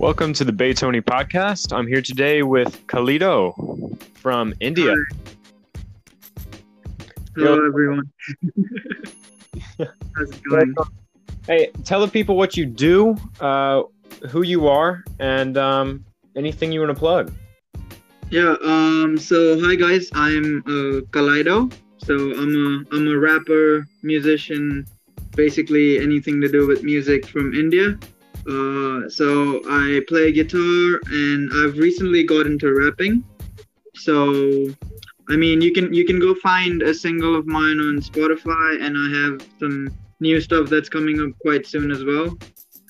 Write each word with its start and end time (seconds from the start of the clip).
Welcome 0.00 0.32
to 0.32 0.44
the 0.44 0.52
Baytoni 0.52 1.02
podcast. 1.02 1.76
I'm 1.76 1.86
here 1.86 2.00
today 2.00 2.42
with 2.42 2.86
Kalido 2.86 4.02
from 4.14 4.54
India. 4.58 4.94
Hello, 7.36 7.56
Yo. 7.56 7.66
everyone. 7.66 8.10
How's 10.16 10.30
it 10.30 10.40
going? 10.48 10.74
Hey, 11.46 11.70
tell 11.84 12.00
the 12.00 12.08
people 12.08 12.38
what 12.38 12.56
you 12.56 12.64
do, 12.64 13.14
uh, 13.40 13.82
who 14.30 14.40
you 14.40 14.68
are, 14.68 15.04
and 15.18 15.58
um, 15.58 16.02
anything 16.34 16.72
you 16.72 16.80
want 16.80 16.94
to 16.94 16.98
plug. 16.98 17.30
Yeah. 18.30 18.56
Um. 18.64 19.18
So, 19.18 19.60
hi 19.60 19.74
guys. 19.74 20.08
I'm 20.14 20.62
uh, 20.66 21.04
Kaleido. 21.12 21.70
So, 21.98 22.14
I'm 22.14 22.56
a 22.56 22.96
I'm 22.96 23.06
a 23.06 23.18
rapper, 23.18 23.86
musician, 24.02 24.86
basically 25.36 25.98
anything 25.98 26.40
to 26.40 26.48
do 26.48 26.66
with 26.66 26.84
music 26.84 27.26
from 27.26 27.52
India. 27.52 27.98
Uh. 28.46 29.08
So 29.08 29.60
I 29.68 30.00
play 30.08 30.32
guitar, 30.32 31.00
and 31.10 31.50
I've 31.60 31.76
recently 31.78 32.22
got 32.24 32.46
into 32.46 32.72
rapping. 32.74 33.24
So, 33.96 34.68
I 35.28 35.36
mean, 35.36 35.60
you 35.60 35.72
can 35.72 35.92
you 35.92 36.04
can 36.04 36.18
go 36.20 36.34
find 36.34 36.82
a 36.82 36.94
single 36.94 37.34
of 37.36 37.46
mine 37.46 37.80
on 37.80 38.00
Spotify, 38.00 38.80
and 38.80 38.96
I 38.96 39.08
have 39.20 39.46
some 39.58 39.90
new 40.20 40.40
stuff 40.40 40.68
that's 40.68 40.88
coming 40.88 41.20
up 41.20 41.30
quite 41.40 41.66
soon 41.66 41.90
as 41.90 42.04
well. 42.04 42.38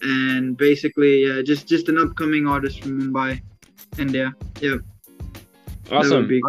And 0.03 0.57
basically, 0.57 1.27
yeah, 1.27 1.43
just 1.43 1.66
just 1.69 1.88
an 1.88 1.99
upcoming 1.99 2.47
artist 2.47 2.83
from 2.83 3.01
Mumbai, 3.01 3.41
India. 3.99 4.35
Yeah. 4.61 4.77
Awesome. 5.91 6.29
be- 6.29 6.43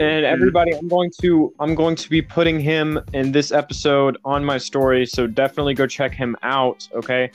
And 0.00 0.24
everybody, 0.24 0.72
I'm 0.72 0.88
going 0.88 1.12
to 1.20 1.54
I'm 1.60 1.74
going 1.74 1.94
to 1.96 2.10
be 2.10 2.20
putting 2.20 2.58
him 2.58 2.98
in 3.12 3.30
this 3.30 3.52
episode 3.52 4.18
on 4.24 4.44
my 4.44 4.58
story, 4.58 5.06
so 5.06 5.26
definitely 5.26 5.74
go 5.74 5.86
check 5.86 6.12
him 6.12 6.36
out. 6.42 6.88
Okay. 6.94 7.30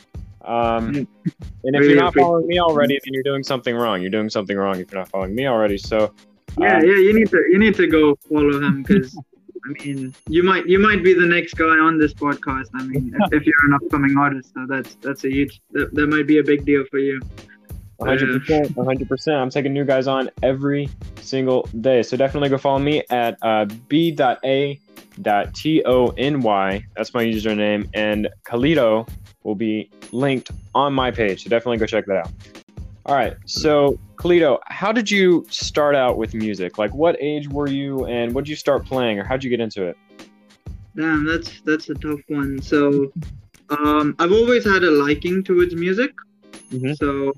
Um, 0.49 0.88
and 1.63 1.76
if 1.76 1.84
you're 1.84 1.96
not 1.96 2.15
following 2.15 2.48
me 2.48 2.60
already, 2.60 2.99
then 3.04 3.13
you're 3.13 3.23
doing 3.23 3.43
something 3.43 3.76
wrong. 3.76 4.01
You're 4.01 4.10
doing 4.10 4.29
something 4.29 4.57
wrong 4.57 4.79
if 4.79 4.91
you're 4.91 4.99
not 4.99 5.10
following 5.10 5.35
me 5.35 5.48
already. 5.48 5.77
So 5.77 6.12
Yeah, 6.60 6.77
um, 6.77 6.85
yeah, 6.85 6.96
you 6.96 7.13
need 7.13 7.29
to 7.29 7.37
you 7.51 7.60
need 7.60 7.76
to 7.76 7.87
go 7.87 8.15
follow 8.27 8.60
him 8.60 8.82
because 8.84 9.15
I 9.15 9.84
mean 9.84 10.13
you 10.27 10.41
might 10.41 10.65
you 10.68 10.79
might 10.79 11.04
be 11.04 11.13
the 11.13 11.26
next 11.26 11.54
guy 11.54 11.77
on 11.77 11.99
this 11.99 12.13
podcast. 12.13 12.70
I 12.73 12.84
mean 12.84 13.13
if, 13.15 13.41
if 13.41 13.46
you're 13.46 13.65
an 13.68 13.76
upcoming 13.76 14.18
artist, 14.18 14.54
so 14.55 14.65
that's 14.68 14.96
that's 14.96 15.23
a 15.23 15.29
huge 15.29 15.62
that, 15.71 15.93
that 15.93 16.07
might 16.07 16.26
be 16.26 16.40
a 16.40 16.43
big 16.43 16.66
deal 16.66 16.84
for 16.90 16.98
you. 16.98 17.21
100%, 17.99 18.70
100%. 18.76 19.35
I'm 19.35 19.49
taking 19.49 19.73
new 19.73 19.84
guys 19.84 20.07
on 20.07 20.29
every 20.41 20.90
single 21.20 21.63
day. 21.82 22.01
So 22.01 22.16
definitely 22.16 22.48
go 22.48 22.57
follow 22.57 22.79
me 22.79 23.04
at 23.10 23.38
uh, 23.41 23.66
b.a.tony. 23.90 24.79
That's 26.95 27.13
my 27.13 27.26
username. 27.26 27.90
And 27.93 28.29
Khalito 28.45 29.05
will 29.43 29.55
be 29.55 29.90
linked 30.12 30.51
on 30.76 30.93
my 30.93 31.12
page. 31.12 31.43
So 31.43 31.49
definitely 31.49 31.77
go 31.77 31.85
check 31.85 32.05
that 32.07 32.18
out. 32.18 32.32
All 33.05 33.15
right. 33.15 33.35
So, 33.45 33.98
Khalito, 34.18 34.59
how 34.68 34.91
did 34.91 35.09
you 35.09 35.45
start 35.49 35.95
out 35.95 36.18
with 36.18 36.34
music? 36.34 36.77
Like, 36.77 36.93
what 36.93 37.15
age 37.20 37.48
were 37.48 37.67
you 37.67 38.05
and 38.05 38.34
what 38.34 38.43
did 38.43 38.49
you 38.49 38.55
start 38.55 38.85
playing 38.85 39.17
or 39.20 39.23
how 39.23 39.35
did 39.35 39.43
you 39.43 39.49
get 39.49 39.60
into 39.60 39.84
it? 39.85 39.98
Damn, 40.95 41.26
that's 41.26 41.62
that's 41.62 41.90
a 41.90 41.95
tough 41.95 42.20
one. 42.27 42.62
So 42.62 43.12
um, 43.70 44.15
I've 44.20 44.32
always 44.32 44.65
had 44.65 44.84
a 44.84 44.91
liking 44.91 45.43
towards 45.43 45.73
music. 45.73 46.12
Mhm. 46.71 46.98
So 46.98 47.34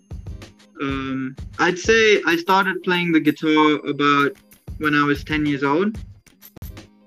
um, 0.81 1.35
I'd 1.59 1.77
say 1.77 2.21
I 2.25 2.35
started 2.37 2.81
playing 2.83 3.11
the 3.11 3.19
guitar 3.19 3.75
about 3.87 4.31
when 4.79 4.95
I 4.95 5.03
was 5.03 5.23
10 5.23 5.45
years 5.45 5.63
old. 5.63 5.97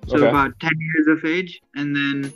So 0.06 0.18
Okay. 0.18 0.28
about 0.28 0.52
10 0.60 0.70
years 0.78 1.18
of 1.18 1.24
age. 1.24 1.60
And 1.74 1.94
then 1.96 2.32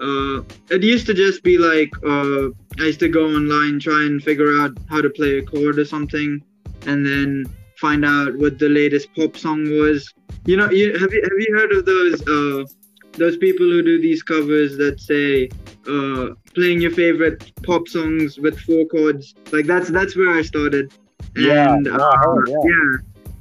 uh, 0.00 0.42
it 0.70 0.82
used 0.82 1.06
to 1.06 1.14
just 1.14 1.42
be 1.42 1.58
like 1.58 1.90
uh, 2.04 2.48
I 2.80 2.86
used 2.86 3.00
to 3.00 3.08
go 3.08 3.26
online, 3.26 3.78
try 3.78 4.04
and 4.04 4.22
figure 4.22 4.58
out 4.60 4.76
how 4.88 5.00
to 5.00 5.10
play 5.10 5.38
a 5.38 5.42
chord 5.42 5.78
or 5.78 5.84
something, 5.84 6.42
and 6.86 7.06
then 7.06 7.44
find 7.78 8.04
out 8.04 8.36
what 8.38 8.58
the 8.58 8.68
latest 8.68 9.08
pop 9.14 9.36
song 9.36 9.64
was. 9.78 10.12
You 10.46 10.56
know, 10.56 10.70
you, 10.70 10.98
have 10.98 11.12
you 11.12 11.22
have 11.22 11.38
you 11.38 11.56
heard 11.56 11.72
of 11.72 11.84
those 11.84 12.22
uh, 12.28 12.64
those 13.12 13.36
people 13.36 13.66
who 13.66 13.82
do 13.82 14.00
these 14.00 14.22
covers 14.22 14.76
that 14.76 15.00
say 15.00 15.48
uh, 15.88 16.34
playing 16.54 16.80
your 16.80 16.90
favorite 16.90 17.52
pop 17.62 17.88
songs 17.88 18.38
with 18.38 18.58
four 18.60 18.84
chords? 18.86 19.34
Like 19.52 19.66
that's 19.66 19.88
that's 19.90 20.16
where 20.16 20.30
I 20.30 20.42
started. 20.42 20.92
Yeah, 21.36 21.74
And, 21.74 21.84
no, 21.84 21.94
I 21.96 22.16
heard, 22.18 22.48
yeah. 22.48 22.56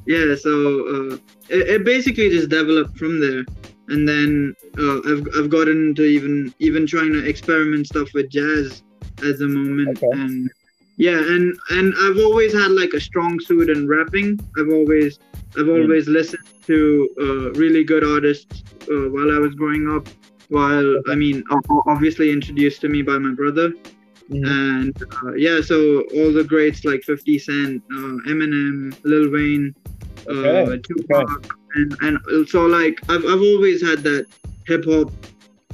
yeah, 0.07 0.25
yeah. 0.25 0.35
So 0.35 0.51
uh, 0.51 1.17
it, 1.49 1.67
it 1.69 1.85
basically 1.85 2.29
just 2.29 2.49
developed 2.49 2.97
from 2.97 3.19
there, 3.19 3.43
and 3.89 4.07
then 4.07 4.55
uh, 4.77 4.99
I've 5.09 5.25
I've 5.37 5.49
gotten 5.49 5.89
into 5.89 6.03
even 6.03 6.53
even 6.59 6.87
trying 6.87 7.13
to 7.13 7.25
experiment 7.27 7.87
stuff 7.87 8.09
with 8.13 8.29
jazz 8.29 8.81
at 9.19 9.37
the 9.39 9.47
moment, 9.47 9.97
Okay. 9.97 10.21
and 10.21 10.49
yeah, 10.97 11.17
and 11.19 11.55
and 11.71 11.93
I've 12.03 12.17
always 12.17 12.53
had 12.53 12.71
like 12.71 12.93
a 12.93 12.99
strong 12.99 13.39
suit 13.39 13.69
in 13.69 13.87
rapping. 13.87 14.39
I've 14.57 14.69
always 14.69 15.19
I've 15.57 15.65
Mm. 15.65 15.81
always 15.81 16.07
listened 16.07 16.43
to 16.67 17.09
uh, 17.21 17.51
really 17.53 17.83
good 17.83 18.03
artists 18.03 18.63
uh, 18.91 19.09
while 19.09 19.31
I 19.31 19.39
was 19.39 19.53
growing 19.55 19.89
up. 19.89 20.07
While 20.49 21.01
I 21.09 21.15
mean, 21.15 21.43
obviously 21.87 22.31
introduced 22.31 22.81
to 22.81 22.89
me 22.89 23.01
by 23.01 23.17
my 23.17 23.33
brother, 23.33 23.71
Mhm. 24.29 24.45
and 24.47 24.93
uh, 25.23 25.33
yeah, 25.35 25.61
so 25.61 26.01
all 26.15 26.31
the 26.31 26.43
greats 26.43 26.85
like 26.85 27.03
50 27.03 27.37
Cent, 27.39 27.83
uh, 27.91 28.15
Eminem, 28.31 28.95
Lil 29.03 29.29
Wayne, 29.31 29.73
uh, 30.29 30.33
Okay, 30.33 30.81
Tupac, 30.87 31.57
and 31.75 31.97
and 32.01 32.49
so 32.49 32.65
like 32.65 32.99
I've 33.09 33.25
I've 33.25 33.41
always 33.41 33.81
had 33.81 33.99
that 34.03 34.25
hip 34.65 34.85
hop 34.85 35.11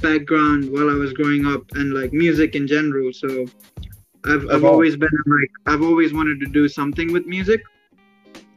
background 0.00 0.70
while 0.72 0.88
I 0.88 0.94
was 0.94 1.12
growing 1.12 1.46
up 1.46 1.62
and 1.72 1.92
like 1.94 2.12
music 2.12 2.54
in 2.54 2.66
general. 2.66 3.12
So 3.12 3.46
I've 4.24 4.48
I've 4.50 4.64
always 4.64 4.96
been 4.96 5.16
like 5.26 5.50
I've 5.66 5.82
always 5.82 6.12
wanted 6.12 6.40
to 6.40 6.46
do 6.46 6.68
something 6.68 7.12
with 7.12 7.26
music, 7.26 7.62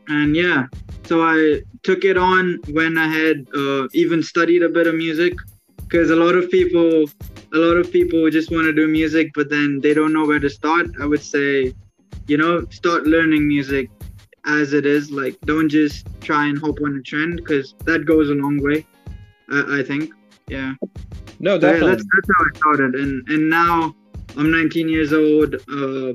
and 0.07 0.35
yeah, 0.35 0.67
so 1.05 1.21
I 1.21 1.61
took 1.83 2.05
it 2.05 2.17
on 2.17 2.59
when 2.71 2.97
I 2.97 3.07
had 3.07 3.47
uh, 3.55 3.87
even 3.93 4.23
studied 4.23 4.63
a 4.63 4.69
bit 4.69 4.87
of 4.87 4.95
music, 4.95 5.33
because 5.77 6.09
a 6.09 6.15
lot 6.15 6.35
of 6.35 6.49
people 6.49 7.05
a 7.53 7.57
lot 7.57 7.77
of 7.77 7.91
people 7.91 8.29
just 8.29 8.51
want 8.51 8.65
to 8.65 8.73
do 8.73 8.87
music, 8.87 9.31
but 9.35 9.49
then 9.49 9.79
they 9.79 9.93
don't 9.93 10.11
know 10.11 10.25
where 10.25 10.39
to 10.39 10.49
start. 10.49 10.87
I 10.99 11.05
would 11.05 11.21
say, 11.21 11.73
you 12.27 12.37
know, 12.37 12.65
start 12.69 13.03
learning 13.03 13.47
music 13.47 13.89
as 14.45 14.73
it 14.73 14.85
is. 14.85 15.11
Like, 15.11 15.39
don't 15.41 15.69
just 15.69 16.07
try 16.21 16.47
and 16.47 16.57
hop 16.57 16.79
on 16.81 16.97
a 16.97 17.01
trend 17.01 17.37
because 17.37 17.75
that 17.85 18.05
goes 18.05 18.29
a 18.29 18.33
long 18.33 18.61
way. 18.61 18.85
I, 19.51 19.79
I 19.79 19.83
think. 19.83 20.11
Yeah. 20.47 20.73
No, 21.39 21.53
yeah, 21.53 21.59
definitely. 21.59 21.89
that's 21.89 22.05
that's 22.13 22.29
how 22.37 22.45
I 22.45 22.57
started, 22.57 22.95
and 22.95 23.27
and 23.29 23.49
now 23.49 23.95
I'm 24.37 24.51
19 24.51 24.89
years 24.89 25.13
old, 25.13 25.55
uh, 25.55 26.13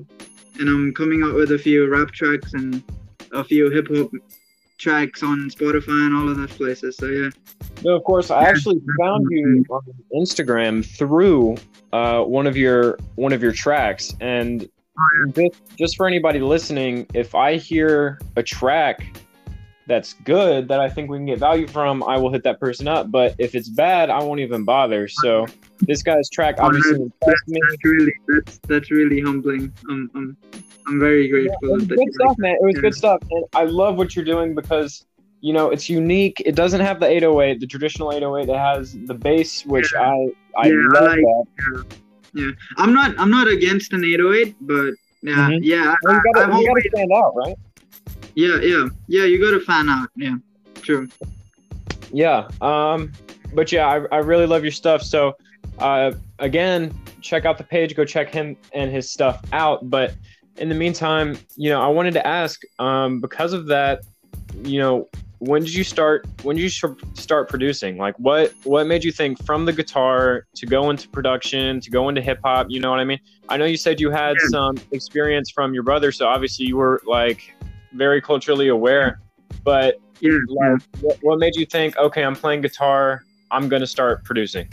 and 0.60 0.68
I'm 0.68 0.92
coming 0.94 1.22
out 1.22 1.34
with 1.34 1.52
a 1.52 1.58
few 1.58 1.86
rap 1.88 2.10
tracks 2.10 2.52
and 2.54 2.82
a 3.32 3.44
few 3.44 3.70
hip 3.70 3.88
hop 3.94 4.10
tracks 4.78 5.22
on 5.22 5.50
Spotify 5.50 6.06
and 6.06 6.16
all 6.16 6.28
of 6.28 6.36
those 6.36 6.52
places. 6.52 6.96
So 6.96 7.06
yeah. 7.06 7.30
No, 7.84 7.96
of 7.96 8.04
course. 8.04 8.30
I 8.30 8.44
actually 8.44 8.80
found 8.98 9.26
you 9.30 9.64
on 9.70 9.82
Instagram 10.14 10.84
through 10.84 11.56
uh, 11.92 12.22
one 12.22 12.46
of 12.46 12.56
your 12.56 12.98
one 13.16 13.32
of 13.32 13.42
your 13.42 13.52
tracks, 13.52 14.14
and 14.20 14.68
just, 15.32 15.76
just 15.76 15.97
for 15.97 16.06
anybody 16.06 16.41
listening, 16.41 17.06
if 17.14 17.34
I 17.34 17.56
hear 17.56 18.19
a 18.36 18.42
track 18.42 19.04
that's 19.86 20.12
good 20.25 20.69
that 20.69 20.81
I 20.81 20.88
think 20.91 21.09
we 21.10 21.16
can 21.16 21.25
get 21.26 21.38
value 21.38 21.66
from, 21.66 22.03
I 22.04 22.19
will 22.19 22.31
hit 22.31 22.42
that 22.44 22.60
person 22.60 22.86
up. 22.88 23.10
But 23.10 23.34
if 23.38 23.54
it's 23.54 23.69
bad, 23.70 24.10
I 24.10 24.22
won't 24.22 24.41
even 24.41 24.64
bother. 24.64 25.08
So 25.08 25.47
this 25.81 26.03
guy's 26.03 26.28
track 26.28 26.56
obviously 26.58 27.00
impressed 27.03 27.48
me. 27.48 27.58
That's 27.70 27.84
really 27.84 28.12
that's 28.28 28.58
that's 28.69 28.91
really 28.91 29.20
humbling. 29.20 29.72
I'm 29.88 30.10
I'm 30.14 30.37
I'm 30.87 31.00
very 31.00 31.26
It 31.26 31.31
grateful. 31.31 31.58
was 31.70 31.84
good 31.87 31.98
stuff, 32.14 32.28
like 32.28 32.38
man. 32.38 32.56
It 32.60 32.64
was 32.64 32.75
Yeah. 32.76 32.81
good 32.82 32.94
stuff, 32.94 33.22
and 33.31 33.44
I 33.54 33.64
love 33.64 33.97
what 33.97 34.14
you're 34.14 34.25
doing 34.26 34.54
because 34.54 35.06
you 35.41 35.53
know 35.54 35.70
it's 35.70 35.88
unique. 35.88 36.42
It 36.44 36.54
doesn't 36.54 36.81
have 36.81 37.00
the 37.00 37.06
808, 37.06 37.60
the 37.60 37.66
traditional 37.66 38.12
808. 38.12 38.48
It 38.50 38.58
has 38.58 38.94
the 39.06 39.14
bass, 39.14 39.64
which 39.64 39.92
Yeah. 39.94 40.03
I 40.03 40.31
I 40.56 40.66
Yeah, 40.69 40.75
I 40.75 41.00
love 41.00 41.10
like- 41.12 41.20
that. 41.20 41.96
I'm 42.76 42.92
not 42.92 43.19
I'm 43.19 43.30
not 43.30 43.48
against 43.48 43.92
an 43.92 44.04
808, 44.04 44.56
but 44.60 44.92
yeah, 45.22 45.34
Mhm. 45.50 45.58
yeah, 45.62 45.94
Well, 46.02 46.14
you 46.14 46.32
gotta, 46.34 46.52
I've 46.52 46.60
you 46.60 46.66
gotta 46.69 46.88
stand 46.94 47.10
out, 47.12 47.32
right? 47.36 47.56
yeah, 48.34 48.60
yeah, 48.60 48.86
yeah. 49.08 49.25
You 49.25 49.40
got 49.40 49.50
to 49.58 49.60
fan 49.64 49.88
out. 49.88 50.08
Yeah, 50.16 50.36
true. 50.76 51.08
Yeah. 52.12 52.48
Um, 52.60 53.12
but 53.52 53.72
yeah, 53.72 53.86
I, 53.88 54.04
I 54.14 54.19
really 54.19 54.46
love 54.46 54.62
your 54.62 54.70
stuff. 54.72 55.02
So, 55.02 55.34
uh, 55.78 56.12
again, 56.38 56.92
check 57.20 57.44
out 57.44 57.58
the 57.58 57.64
page. 57.64 57.96
Go 57.96 58.04
check 58.04 58.32
him 58.32 58.56
and 58.72 58.90
his 58.92 59.10
stuff 59.10 59.42
out. 59.52 59.90
But 59.90 60.14
in 60.58 60.69
the 60.69 60.74
meantime, 60.74 61.36
you 61.56 61.70
know, 61.70 61.81
I 61.81 61.88
wanted 61.88 62.14
to 62.14 62.26
ask, 62.26 62.60
um, 62.78 63.20
because 63.20 63.52
of 63.52 63.66
that, 63.66 64.02
you 64.62 64.78
know, 64.78 65.08
when 65.38 65.62
did 65.62 65.75
you 65.75 65.85
start? 65.85 66.26
When 66.43 66.56
did 66.56 66.62
you 66.62 66.96
start 67.14 67.49
producing? 67.49 67.96
Like, 67.96 68.19
what 68.19 68.52
what 68.64 68.87
made 68.87 69.05
you 69.05 69.12
think 69.12 69.43
from 69.44 69.64
the 69.64 69.73
guitar 69.73 70.46
to 70.56 70.67
go 70.67 70.90
into 70.90 71.08
production 71.08 71.81
to 71.81 71.90
go 71.90 72.08
into 72.08 72.20
hip 72.20 72.40
hop? 72.44 72.67
You 72.70 72.81
know 72.81 72.90
what 72.90 72.99
I 73.00 73.05
mean? 73.05 73.20
I 73.49 73.56
know 73.56 73.64
you 73.64 73.76
said 73.76 74.00
you 74.00 74.11
had 74.11 74.37
Yeah. 74.43 74.49
some 74.50 74.76
experience 74.93 75.50
from 75.50 75.75
your 75.75 75.82
brother, 75.82 76.11
so 76.12 76.26
obviously 76.26 76.67
you 76.67 76.76
were 76.76 77.00
like 77.06 77.55
very 77.93 78.20
culturally 78.20 78.69
aware. 78.69 79.20
But 79.64 80.00
Yeah, 80.20 80.38
like, 80.49 80.82
what, 81.00 81.19
what 81.23 81.38
made 81.38 81.55
you 81.55 81.64
think, 81.64 81.96
okay, 81.96 82.25
I'm 82.25 82.34
playing 82.34 82.62
guitar, 82.62 83.23
I'm 83.50 83.69
gonna 83.69 83.87
start 83.87 84.25
producing? 84.25 84.69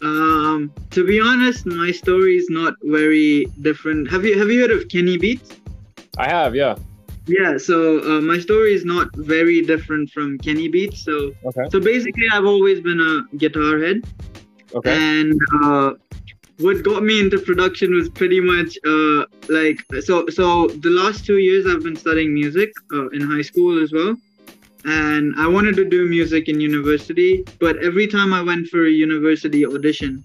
Um, 0.00 0.72
to 0.92 1.04
be 1.04 1.20
honest, 1.20 1.66
my 1.66 1.90
story 1.90 2.36
is 2.36 2.46
not 2.48 2.74
very 2.84 3.46
different. 3.60 4.10
Have 4.10 4.24
you 4.24 4.38
have 4.38 4.48
you 4.48 4.60
heard 4.62 4.70
of 4.70 4.88
Kenny 4.88 5.18
Beats? 5.18 5.56
I 6.16 6.28
have, 6.28 6.54
yeah. 6.54 6.76
Yeah, 7.28 7.58
so 7.58 8.00
uh, 8.10 8.20
my 8.22 8.38
story 8.38 8.74
is 8.74 8.84
not 8.86 9.08
very 9.16 9.60
different 9.60 10.10
from 10.10 10.38
Kenny 10.38 10.68
Beats. 10.68 11.04
So 11.04 11.32
Okay. 11.44 11.66
so 11.70 11.78
basically, 11.78 12.26
I've 12.32 12.46
always 12.46 12.80
been 12.80 13.00
a 13.00 13.36
guitar 13.36 13.78
head, 13.78 13.98
Okay. 14.74 14.96
and 14.96 15.38
uh, 15.62 15.92
what 16.58 16.82
got 16.82 17.02
me 17.02 17.20
into 17.20 17.38
production 17.38 17.94
was 17.94 18.08
pretty 18.08 18.40
much 18.40 18.78
uh, 18.86 19.24
like 19.48 19.78
so 20.00 20.26
so 20.28 20.68
the 20.68 20.90
last 20.90 21.24
two 21.24 21.38
years 21.38 21.66
I've 21.66 21.82
been 21.82 21.96
studying 21.96 22.32
music 22.32 22.70
uh, 22.94 23.08
in 23.10 23.20
high 23.20 23.42
school 23.42 23.82
as 23.82 23.92
well, 23.92 24.16
and 24.84 25.34
I 25.36 25.46
wanted 25.46 25.76
to 25.76 25.84
do 25.84 26.08
music 26.08 26.48
in 26.48 26.60
university, 26.60 27.44
but 27.60 27.76
every 27.84 28.06
time 28.06 28.32
I 28.32 28.42
went 28.42 28.68
for 28.68 28.86
a 28.86 28.90
university 28.90 29.66
audition, 29.66 30.24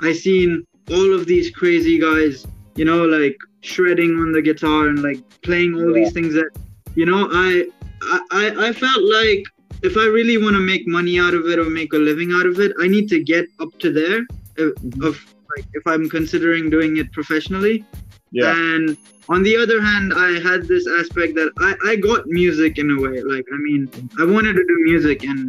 I 0.00 0.12
seen 0.12 0.64
all 0.90 1.12
of 1.14 1.26
these 1.26 1.50
crazy 1.50 1.98
guys, 1.98 2.46
you 2.80 2.86
know, 2.90 3.02
like 3.18 3.36
shredding 3.70 4.12
on 4.22 4.28
the 4.36 4.40
guitar 4.48 4.82
and 4.90 4.98
like 5.08 5.20
playing 5.48 5.72
all 5.78 5.88
Yeah. 5.90 5.98
these 6.04 6.12
things 6.16 6.32
that, 6.38 6.50
you 7.00 7.06
know, 7.10 7.22
I 7.46 7.48
I 8.40 8.44
I- 8.66 8.72
felt 8.84 9.02
like 9.20 9.42
if 9.88 9.94
I 10.02 10.06
really 10.18 10.38
want 10.44 10.54
to 10.60 10.64
make 10.72 10.84
money 10.98 11.16
out 11.24 11.34
of 11.40 11.42
it 11.52 11.58
or 11.62 11.68
make 11.80 11.92
a 11.98 12.00
living 12.10 12.30
out 12.38 12.46
of 12.50 12.56
it, 12.64 12.72
I 12.84 12.86
need 12.94 13.06
to 13.14 13.18
get 13.32 13.44
up 13.64 13.72
to 13.82 13.88
there 14.00 14.20
Mhm. 14.56 15.04
of 15.08 15.14
like 15.52 15.66
if 15.78 15.84
I'm 15.92 16.06
considering 16.18 16.64
doing 16.76 16.92
it 17.02 17.08
professionally. 17.18 17.76
Yeah. 18.40 18.54
And 18.64 18.96
on 19.34 19.40
the 19.48 19.54
other 19.62 19.78
hand, 19.88 20.08
I 20.28 20.30
had 20.48 20.60
this 20.72 20.84
aspect 21.00 21.32
that 21.40 21.50
I, 21.68 21.70
I 21.90 21.92
got 22.08 22.20
music 22.40 22.72
in 22.82 22.88
a 22.96 22.98
way. 23.04 23.16
Like, 23.34 23.46
I 23.56 23.58
mean, 23.66 23.80
I 24.22 24.24
wanted 24.34 24.54
to 24.60 24.64
do 24.72 24.76
music, 24.90 25.18
and 25.32 25.42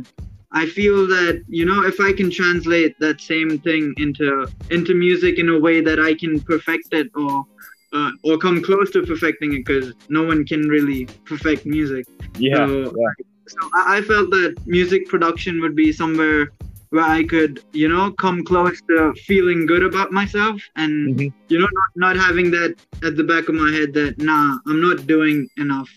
I 0.53 0.65
feel 0.65 1.07
that 1.07 1.43
you 1.47 1.65
know, 1.65 1.83
if 1.85 1.99
I 1.99 2.11
can 2.13 2.29
translate 2.29 2.99
that 2.99 3.21
same 3.21 3.59
thing 3.59 3.93
into 3.97 4.47
into 4.69 4.93
music 4.93 5.39
in 5.39 5.49
a 5.49 5.59
way 5.59 5.81
that 5.81 5.99
I 5.99 6.13
can 6.13 6.39
perfect 6.41 6.93
it 6.93 7.09
or 7.15 7.45
uh, 7.93 8.11
or 8.23 8.37
come 8.37 8.61
close 8.61 8.91
to 8.91 9.01
perfecting 9.03 9.53
it, 9.53 9.65
because 9.65 9.93
no 10.09 10.23
one 10.23 10.45
can 10.45 10.61
really 10.67 11.05
perfect 11.25 11.65
music. 11.65 12.05
Yeah. 12.37 12.65
So, 12.67 12.83
yeah. 12.83 13.13
so 13.47 13.69
I, 13.75 13.97
I 13.97 14.01
felt 14.01 14.29
that 14.31 14.55
music 14.65 15.07
production 15.07 15.61
would 15.61 15.75
be 15.75 15.91
somewhere 15.91 16.51
where 16.91 17.03
I 17.05 17.23
could, 17.23 17.63
you 17.71 17.87
know, 17.87 18.11
come 18.11 18.43
close 18.43 18.77
to 18.89 19.13
feeling 19.25 19.65
good 19.65 19.83
about 19.83 20.11
myself 20.11 20.61
and 20.75 21.15
Mhm. 21.17 21.33
you 21.47 21.59
know, 21.59 21.67
not, 21.79 22.15
not 22.15 22.15
having 22.17 22.51
that 22.51 22.75
at 23.03 23.15
the 23.15 23.23
back 23.23 23.47
of 23.49 23.55
my 23.55 23.71
head 23.71 23.93
that 23.93 24.17
nah, 24.17 24.57
I'm 24.67 24.81
not 24.81 25.07
doing 25.07 25.47
enough. 25.57 25.89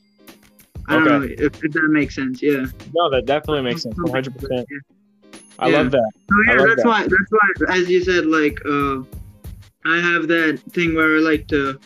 I 0.88 0.94
don't 0.94 1.04
know 1.04 1.22
if, 1.22 1.62
if 1.64 1.72
that 1.72 1.88
makes 1.90 2.14
sense. 2.14 2.42
Yeah. 2.42 2.66
No, 2.94 3.10
that 3.10 3.24
definitely 3.26 3.62
makes 3.62 3.82
sense. 3.82 3.96
One 3.96 4.12
hundred 4.12 4.34
percent. 4.38 4.66
I 5.58 5.68
Yeah. 5.68 5.78
love 5.78 5.90
that. 5.92 6.10
So 6.28 6.34
yeah, 6.46 6.66
that's 6.66 6.82
that. 6.82 6.86
why 6.86 7.02
that's 7.02 7.30
why 7.66 7.74
as 7.76 7.88
you 7.88 8.02
said, 8.02 8.26
like 8.26 8.58
uh 8.66 9.02
I 9.86 9.98
have 10.00 10.28
that 10.28 10.60
thing 10.70 10.94
where 10.94 11.16
I 11.16 11.20
like 11.20 11.46
to 11.48 11.78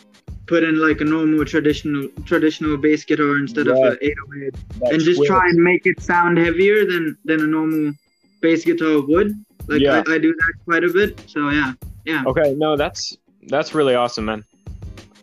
put 0.47 0.63
in 0.63 0.79
like 0.79 0.99
a 1.01 1.05
normal 1.05 1.45
traditional 1.45 2.07
traditional 2.25 2.75
bass 2.77 3.05
guitar 3.05 3.37
instead 3.37 3.67
of 3.67 3.77
an 3.77 3.97
808 4.01 4.53
That 4.79 4.93
and 4.93 5.01
just 5.01 5.23
try 5.25 5.47
and 5.47 5.63
make 5.63 5.85
it 5.85 6.01
sound 6.01 6.37
heavier 6.37 6.85
than 6.85 7.17
than 7.25 7.41
a 7.41 7.47
normal 7.47 7.93
bass 8.41 8.65
guitar 8.65 9.01
would. 9.01 9.33
Like 9.67 9.81
Yeah. 9.81 10.03
I, 10.07 10.15
I 10.15 10.17
do 10.17 10.33
that 10.33 10.53
quite 10.65 10.83
a 10.83 10.89
bit. 10.89 11.21
So 11.27 11.49
yeah. 11.49 11.73
Yeah. 12.05 12.23
Okay, 12.25 12.53
no, 12.57 12.75
that's 12.75 13.15
that's 13.47 13.73
really 13.75 13.95
awesome, 13.95 14.25
man. 14.25 14.43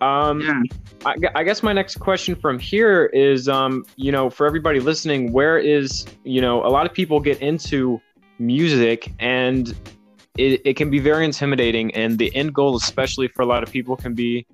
Um, 0.01 0.41
Yeah. 0.41 0.63
I, 1.05 1.15
I 1.35 1.45
guess 1.45 1.63
my 1.63 1.73
next 1.73 2.01
question 2.01 2.35
from 2.35 2.59
here 2.59 3.07
is, 3.07 3.49
um, 3.49 3.85
you 3.97 4.11
know, 4.13 4.29
for 4.29 4.47
everybody 4.47 4.81
listening, 4.81 5.33
where 5.33 5.59
is, 5.59 6.05
you 6.25 6.41
know, 6.41 6.65
a 6.65 6.69
lot 6.69 6.87
of 6.87 6.93
people 6.93 7.21
get 7.21 7.41
into 7.41 8.01
music 8.39 9.13
and 9.19 9.75
it, 10.37 10.61
it 10.65 10.75
can 10.77 10.91
be 10.91 10.99
very 10.99 11.25
intimidating, 11.25 11.95
and 11.95 12.19
the 12.19 12.35
end 12.37 12.55
goal, 12.55 12.77
especially 12.77 13.29
for 13.29 13.43
a 13.43 13.47
lot 13.47 13.63
of 13.63 13.71
people, 13.71 13.97
can 13.97 14.15
be 14.15 14.47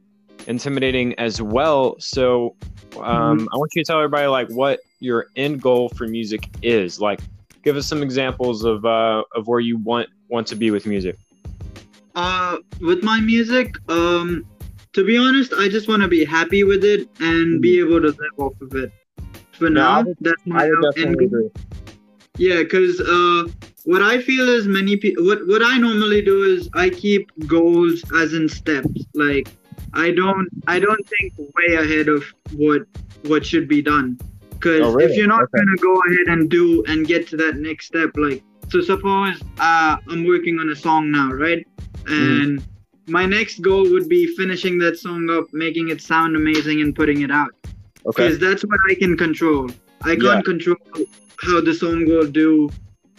intimidating 0.47 1.15
as 1.19 1.43
well. 1.43 1.97
So, 1.99 2.55
um, 3.01 3.49
I 3.53 3.57
want 3.57 3.73
you 3.75 3.83
to 3.83 3.87
tell 3.87 3.99
everybody 3.99 4.27
like 4.29 4.49
what 4.51 4.81
your 5.01 5.27
end 5.35 5.61
goal 5.61 5.89
for 5.89 6.07
music 6.07 6.49
is. 6.63 7.01
Like, 7.01 7.21
give 7.65 7.77
us 7.77 7.87
some 7.87 8.03
examples 8.03 8.65
of 8.65 8.85
uh, 8.85 9.25
of 9.35 9.49
where 9.49 9.61
you 9.61 9.77
want 9.79 10.09
want 10.29 10.47
to 10.49 10.55
be 10.55 10.71
with 10.71 10.87
music. 10.87 11.17
Uh 12.15 12.59
with 12.81 13.03
my 13.03 13.21
music, 13.21 13.75
um 13.89 14.45
to 14.93 15.05
be 15.05 15.17
honest, 15.17 15.53
I 15.55 15.69
just 15.69 15.89
want 15.89 16.03
to 16.03 16.09
be 16.09 16.25
happy 16.25 16.65
with 16.65 16.85
it 16.85 17.09
and 17.21 17.61
be 17.61 17.79
able 17.79 18.01
to 18.01 18.09
live 18.09 18.37
off 18.39 18.61
of 18.61 18.75
it. 18.75 18.93
For 19.53 19.71
No, 19.71 19.81
now, 19.83 20.03
would- 20.03 20.17
that's 20.21 20.43
my 20.47 20.65
end 20.97 21.17
goal. 21.31 21.51
Yeah, 22.39 22.59
because 22.63 23.01
uh, 23.01 23.45
what 23.85 24.01
I 24.03 24.21
feel 24.21 24.49
is 24.49 24.67
many 24.67 24.97
people. 24.97 25.25
What 25.27 25.47
what 25.47 25.63
I 25.63 25.77
normally 25.79 26.23
do 26.23 26.43
is 26.45 26.69
I 26.75 26.89
keep 26.89 27.31
goals 27.47 28.03
as 28.17 28.33
in 28.33 28.49
steps. 28.49 28.89
Like 29.15 29.49
I 29.93 30.11
don't 30.13 30.49
I 30.67 30.79
don't 30.79 31.07
think 31.09 31.35
way 31.39 31.75
ahead 31.77 32.09
of 32.09 32.25
what 32.57 32.83
what 33.27 33.45
should 33.45 33.69
be 33.69 33.83
done. 33.83 34.19
Because 34.51 34.81
Oh, 34.81 34.93
really? 34.95 35.11
if 35.13 35.17
you're 35.19 35.27
not 35.27 35.43
Okay. 35.43 35.59
gonna 35.59 35.77
go 35.77 35.95
ahead 36.09 36.27
and 36.29 36.49
do 36.51 36.83
and 36.87 37.07
get 37.07 37.29
to 37.29 37.37
that 37.39 37.57
next 37.57 37.87
step, 37.87 38.11
like 38.17 38.43
so 38.71 38.81
suppose 38.81 39.39
uh, 39.59 39.97
I'm 40.09 40.27
working 40.27 40.59
on 40.59 40.71
a 40.71 40.77
song 40.77 41.11
now, 41.11 41.31
right? 41.33 41.67
Mm-hmm. 42.05 42.41
And 42.43 42.65
my 43.09 43.27
next 43.27 43.61
goal 43.61 43.83
would 43.91 44.09
be 44.09 44.27
finishing 44.37 44.79
that 44.79 44.99
song 44.99 45.29
up, 45.31 45.45
making 45.53 45.89
it 45.89 46.01
sound 46.01 46.37
amazing, 46.37 46.81
and 46.81 46.95
putting 46.95 47.23
it 47.23 47.31
out 47.31 47.51
Okay. 48.07 48.25
because 48.25 48.39
that's 48.39 48.63
what 48.65 48.79
I 48.91 48.95
can 48.95 49.17
control. 49.17 49.71
I 50.03 50.17
can't 50.17 50.23
Yeah. 50.23 50.43
control 50.43 50.77
how 51.43 51.61
the 51.61 51.75
song 51.75 52.07
will 52.07 52.27
do 52.27 52.71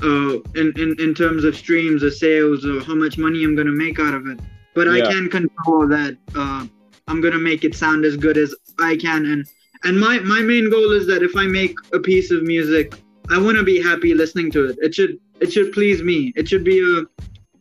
uh, 0.02 0.40
in, 0.56 0.74
in, 0.78 0.96
in 1.00 1.14
terms 1.14 1.44
of 1.44 1.56
streams 1.56 2.04
or 2.04 2.12
sales 2.12 2.66
or 2.66 2.82
how 2.84 2.96
much 2.96 3.18
money 3.18 3.44
I'm 3.44 3.56
going 3.56 3.68
to 3.68 3.74
make 3.74 4.00
out 4.00 4.14
of 4.14 4.28
it. 4.28 4.40
But 4.74 4.88
I 4.88 5.02
can 5.02 5.30
control 5.30 5.88
that 5.90 6.18
uh, 6.36 6.66
I'm 7.08 7.22
going 7.22 7.34
to 7.34 7.40
make 7.40 7.64
it 7.64 7.76
sound 7.76 8.06
as 8.06 8.18
good 8.18 8.38
as 8.38 8.56
I 8.80 8.98
can. 8.98 9.26
And, 9.28 9.46
and 9.84 10.00
my, 10.00 10.20
my 10.20 10.42
main 10.42 10.70
goal 10.70 10.92
is 10.92 11.06
that 11.08 11.22
if 11.22 11.36
I 11.36 11.46
make 11.46 11.76
a 11.94 12.00
piece 12.00 12.32
of 12.32 12.44
music, 12.44 12.96
I 13.30 13.38
want 13.38 13.58
to 13.58 13.64
be 13.64 13.82
happy 13.82 14.14
listening 14.14 14.52
to 14.52 14.70
it. 14.70 14.78
It 14.82 14.96
should 14.96 15.20
it 15.40 15.52
should 15.52 15.74
please 15.74 16.02
me. 16.02 16.34
It 16.36 16.48
should 16.48 16.64
be 16.64 16.80
a 16.80 17.04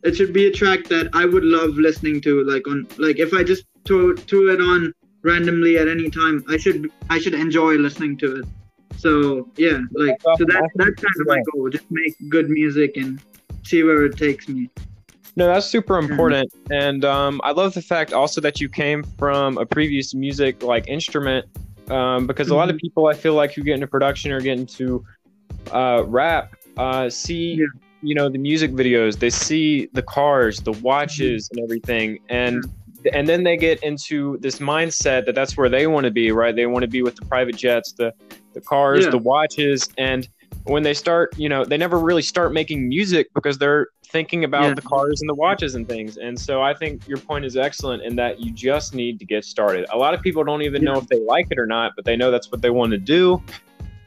it 0.03 0.15
should 0.15 0.33
be 0.33 0.47
a 0.47 0.51
track 0.51 0.85
that 0.85 1.09
I 1.13 1.25
would 1.25 1.43
love 1.45 1.71
listening 1.75 2.21
to. 2.21 2.43
Like 2.43 2.67
on 2.67 2.87
like 2.97 3.19
if 3.19 3.33
I 3.33 3.43
just 3.43 3.63
throw 3.85 4.15
threw 4.15 4.53
it 4.53 4.61
on 4.61 4.93
randomly 5.23 5.77
at 5.77 5.87
any 5.87 6.09
time, 6.09 6.43
I 6.49 6.57
should 6.57 6.89
I 7.09 7.19
should 7.19 7.33
enjoy 7.33 7.75
listening 7.75 8.17
to 8.19 8.37
it. 8.37 8.45
So 8.97 9.49
yeah, 9.57 9.79
like 9.93 10.15
so 10.37 10.45
that 10.45 10.69
that's 10.75 10.95
kind 11.01 11.15
of 11.21 11.27
my 11.27 11.39
goal. 11.53 11.69
Just 11.69 11.85
make 11.89 12.13
good 12.29 12.49
music 12.49 12.97
and 12.97 13.21
see 13.63 13.83
where 13.83 14.05
it 14.05 14.17
takes 14.17 14.47
me. 14.47 14.69
No, 15.35 15.47
that's 15.47 15.65
super 15.65 15.97
Mm-hmm. 16.09 16.11
important, 16.11 16.51
and 16.69 17.03
um, 17.05 17.41
I 17.43 17.51
love 17.51 17.73
the 17.73 17.81
fact 17.81 18.13
also 18.13 18.39
that 18.41 18.61
you 18.61 18.69
came 18.69 19.03
from 19.17 19.57
a 19.57 19.65
previous 19.65 20.13
music 20.13 20.61
like 20.61 20.87
instrument, 20.87 21.47
um, 21.89 22.27
because 22.27 22.49
a 22.49 22.55
lot 22.55 22.69
Mm-hmm. 22.69 22.75
of 22.75 22.77
people 22.77 23.07
I 23.07 23.15
feel 23.15 23.33
like 23.33 23.53
who 23.53 23.63
get 23.63 23.73
into 23.75 23.87
production 23.87 24.31
or 24.31 24.41
get 24.41 24.59
into 24.59 25.03
uh, 25.71 26.03
rap 26.05 26.53
uh, 26.77 27.09
see 27.09 27.55
Yeah. 27.55 27.65
You 28.03 28.13
know 28.15 28.29
the 28.29 28.37
music 28.37 28.71
videos, 28.71 29.19
they 29.19 29.29
see 29.29 29.87
the 29.93 30.01
cars, 30.01 30.59
the 30.59 30.73
watches, 30.73 31.49
Mm-hmm. 31.49 31.57
and 31.57 31.63
everything, 31.63 32.19
and 32.29 32.63
and 33.13 33.27
then 33.27 33.43
they 33.43 33.57
get 33.57 33.81
into 33.83 34.37
this 34.39 34.59
mindset 34.59 35.25
that 35.25 35.35
that's 35.35 35.57
where 35.57 35.67
they 35.69 35.87
want 35.87 36.05
to 36.05 36.11
be, 36.11 36.31
right? 36.31 36.55
They 36.55 36.65
want 36.67 36.83
to 36.83 36.87
be 36.87 37.01
with 37.01 37.15
the 37.15 37.25
private 37.25 37.55
jets, 37.57 37.93
the 37.93 38.13
the 38.53 38.61
cars, 38.61 39.03
Yeah. 39.05 39.09
the 39.11 39.17
watches, 39.17 39.89
and 39.97 40.27
when 40.65 40.83
they 40.83 40.93
start, 40.93 41.37
you 41.37 41.49
know, 41.49 41.65
they 41.65 41.75
never 41.75 41.99
really 41.99 42.21
start 42.21 42.53
making 42.53 42.87
music 42.87 43.27
because 43.33 43.57
they're 43.57 43.87
thinking 44.05 44.43
about 44.45 44.63
Yeah. 44.69 44.73
the 44.75 44.81
cars 44.81 45.19
and 45.19 45.27
the 45.29 45.33
watches 45.33 45.75
and 45.75 45.89
things. 45.89 46.15
And 46.17 46.39
so 46.39 46.61
I 46.61 46.73
think 46.73 47.05
your 47.07 47.17
point 47.17 47.43
is 47.43 47.57
excellent 47.57 48.03
in 48.03 48.15
that 48.17 48.39
you 48.39 48.51
just 48.51 48.93
need 48.95 49.19
to 49.19 49.25
get 49.25 49.43
started. 49.43 49.85
A 49.91 49.97
lot 49.97 50.13
of 50.13 50.21
people 50.21 50.43
don't 50.45 50.61
even 50.61 50.83
know 50.83 50.97
if 50.99 51.07
they 51.07 51.19
like 51.19 51.47
it 51.49 51.57
or 51.59 51.65
not, 51.65 51.93
but 51.97 52.05
they 52.05 52.15
know 52.15 52.31
that's 52.31 52.49
what 52.51 52.61
they 52.61 52.69
want 52.69 52.91
to 52.91 52.97
do. 52.99 53.41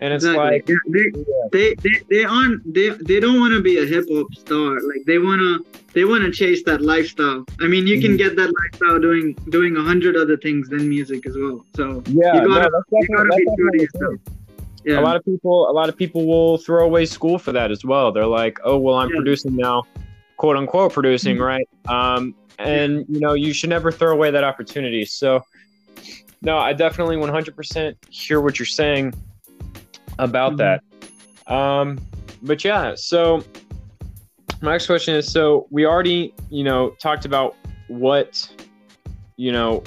And 0.01 0.13
it's 0.13 0.25
Exactly. 0.25 0.45
like, 0.45 0.67
they, 0.67 1.11
they, 1.53 1.75
they, 1.77 2.01
they 2.11 2.25
aren't 2.25 2.75
they, 2.75 2.91
they 2.91 3.19
don't 3.19 3.41
want 3.41 3.55
to 3.55 3.63
be 3.63 3.79
a 3.79 3.87
hip 3.87 4.05
hop 4.13 4.27
star. 4.35 4.75
Like 4.75 5.05
they 5.07 5.19
wanna 5.19 5.59
they 5.95 6.05
wanna 6.05 6.31
chase 6.31 6.63
that 6.65 6.83
lifestyle. 6.83 7.47
I 7.61 7.67
mean, 7.67 7.87
you 7.87 7.97
Mhm. 7.97 8.03
can 8.03 8.17
get 8.19 8.37
that 8.37 8.53
lifestyle 8.63 8.99
doing 9.01 9.33
doing 9.49 9.77
a 9.77 9.83
hundred 9.83 10.15
other 10.17 10.37
things 10.37 10.69
than 10.69 10.87
music 10.89 11.27
as 11.27 11.35
well. 11.39 11.65
So 11.75 12.03
yeah, 12.09 12.35
You 12.43 12.49
gotta- 12.49 12.71
no, 12.71 12.99
you 13.01 13.07
gotta 13.17 13.29
be 13.37 13.47
true 13.57 13.71
to 13.73 13.79
yourself. 13.83 14.15
yeah, 14.85 15.01
A 15.01 15.03
lot 15.03 15.17
of 15.17 15.25
people, 15.25 15.71
a 15.71 15.73
lot 15.73 15.89
of 15.89 15.97
people 15.97 16.27
will 16.27 16.59
throw 16.59 16.85
away 16.85 17.07
school 17.07 17.39
for 17.39 17.53
that 17.53 17.71
as 17.71 17.83
well. 17.83 18.13
They're 18.13 18.27
like, 18.27 18.59
oh, 18.65 18.77
well, 18.77 18.97
I'm 18.97 19.09
Yeah. 19.09 19.17
producing 19.17 19.57
now, 19.57 19.85
quote 20.37 20.57
unquote 20.59 20.93
producing, 20.93 21.39
Mhm. 21.39 21.47
right? 21.47 21.69
Um, 21.89 22.35
and 22.59 23.07
you 23.09 23.21
know, 23.21 23.33
you 23.33 23.55
should 23.55 23.71
never 23.71 23.91
throw 23.91 24.13
away 24.13 24.31
that 24.31 24.45
opportunity. 24.45 25.07
So, 25.07 25.43
no, 26.43 26.59
I 26.59 26.75
definitely 26.75 27.17
100% 27.17 27.97
hear 28.11 28.43
what 28.43 28.59
you're 28.59 28.67
saying 28.67 29.15
about 30.19 30.55
Mhm. 30.55 30.57
that. 30.59 31.53
Um, 31.53 31.99
but 32.43 32.65
yeah, 32.65 32.95
so 32.97 33.43
my 34.63 34.73
next 34.73 34.87
question 34.87 35.15
is: 35.15 35.31
so 35.31 35.67
we 35.71 35.87
already, 35.87 36.33
you 36.51 36.65
know, 36.65 36.91
talked 37.01 37.25
about 37.25 37.55
what, 37.89 38.49
you 39.37 39.53
know, 39.53 39.83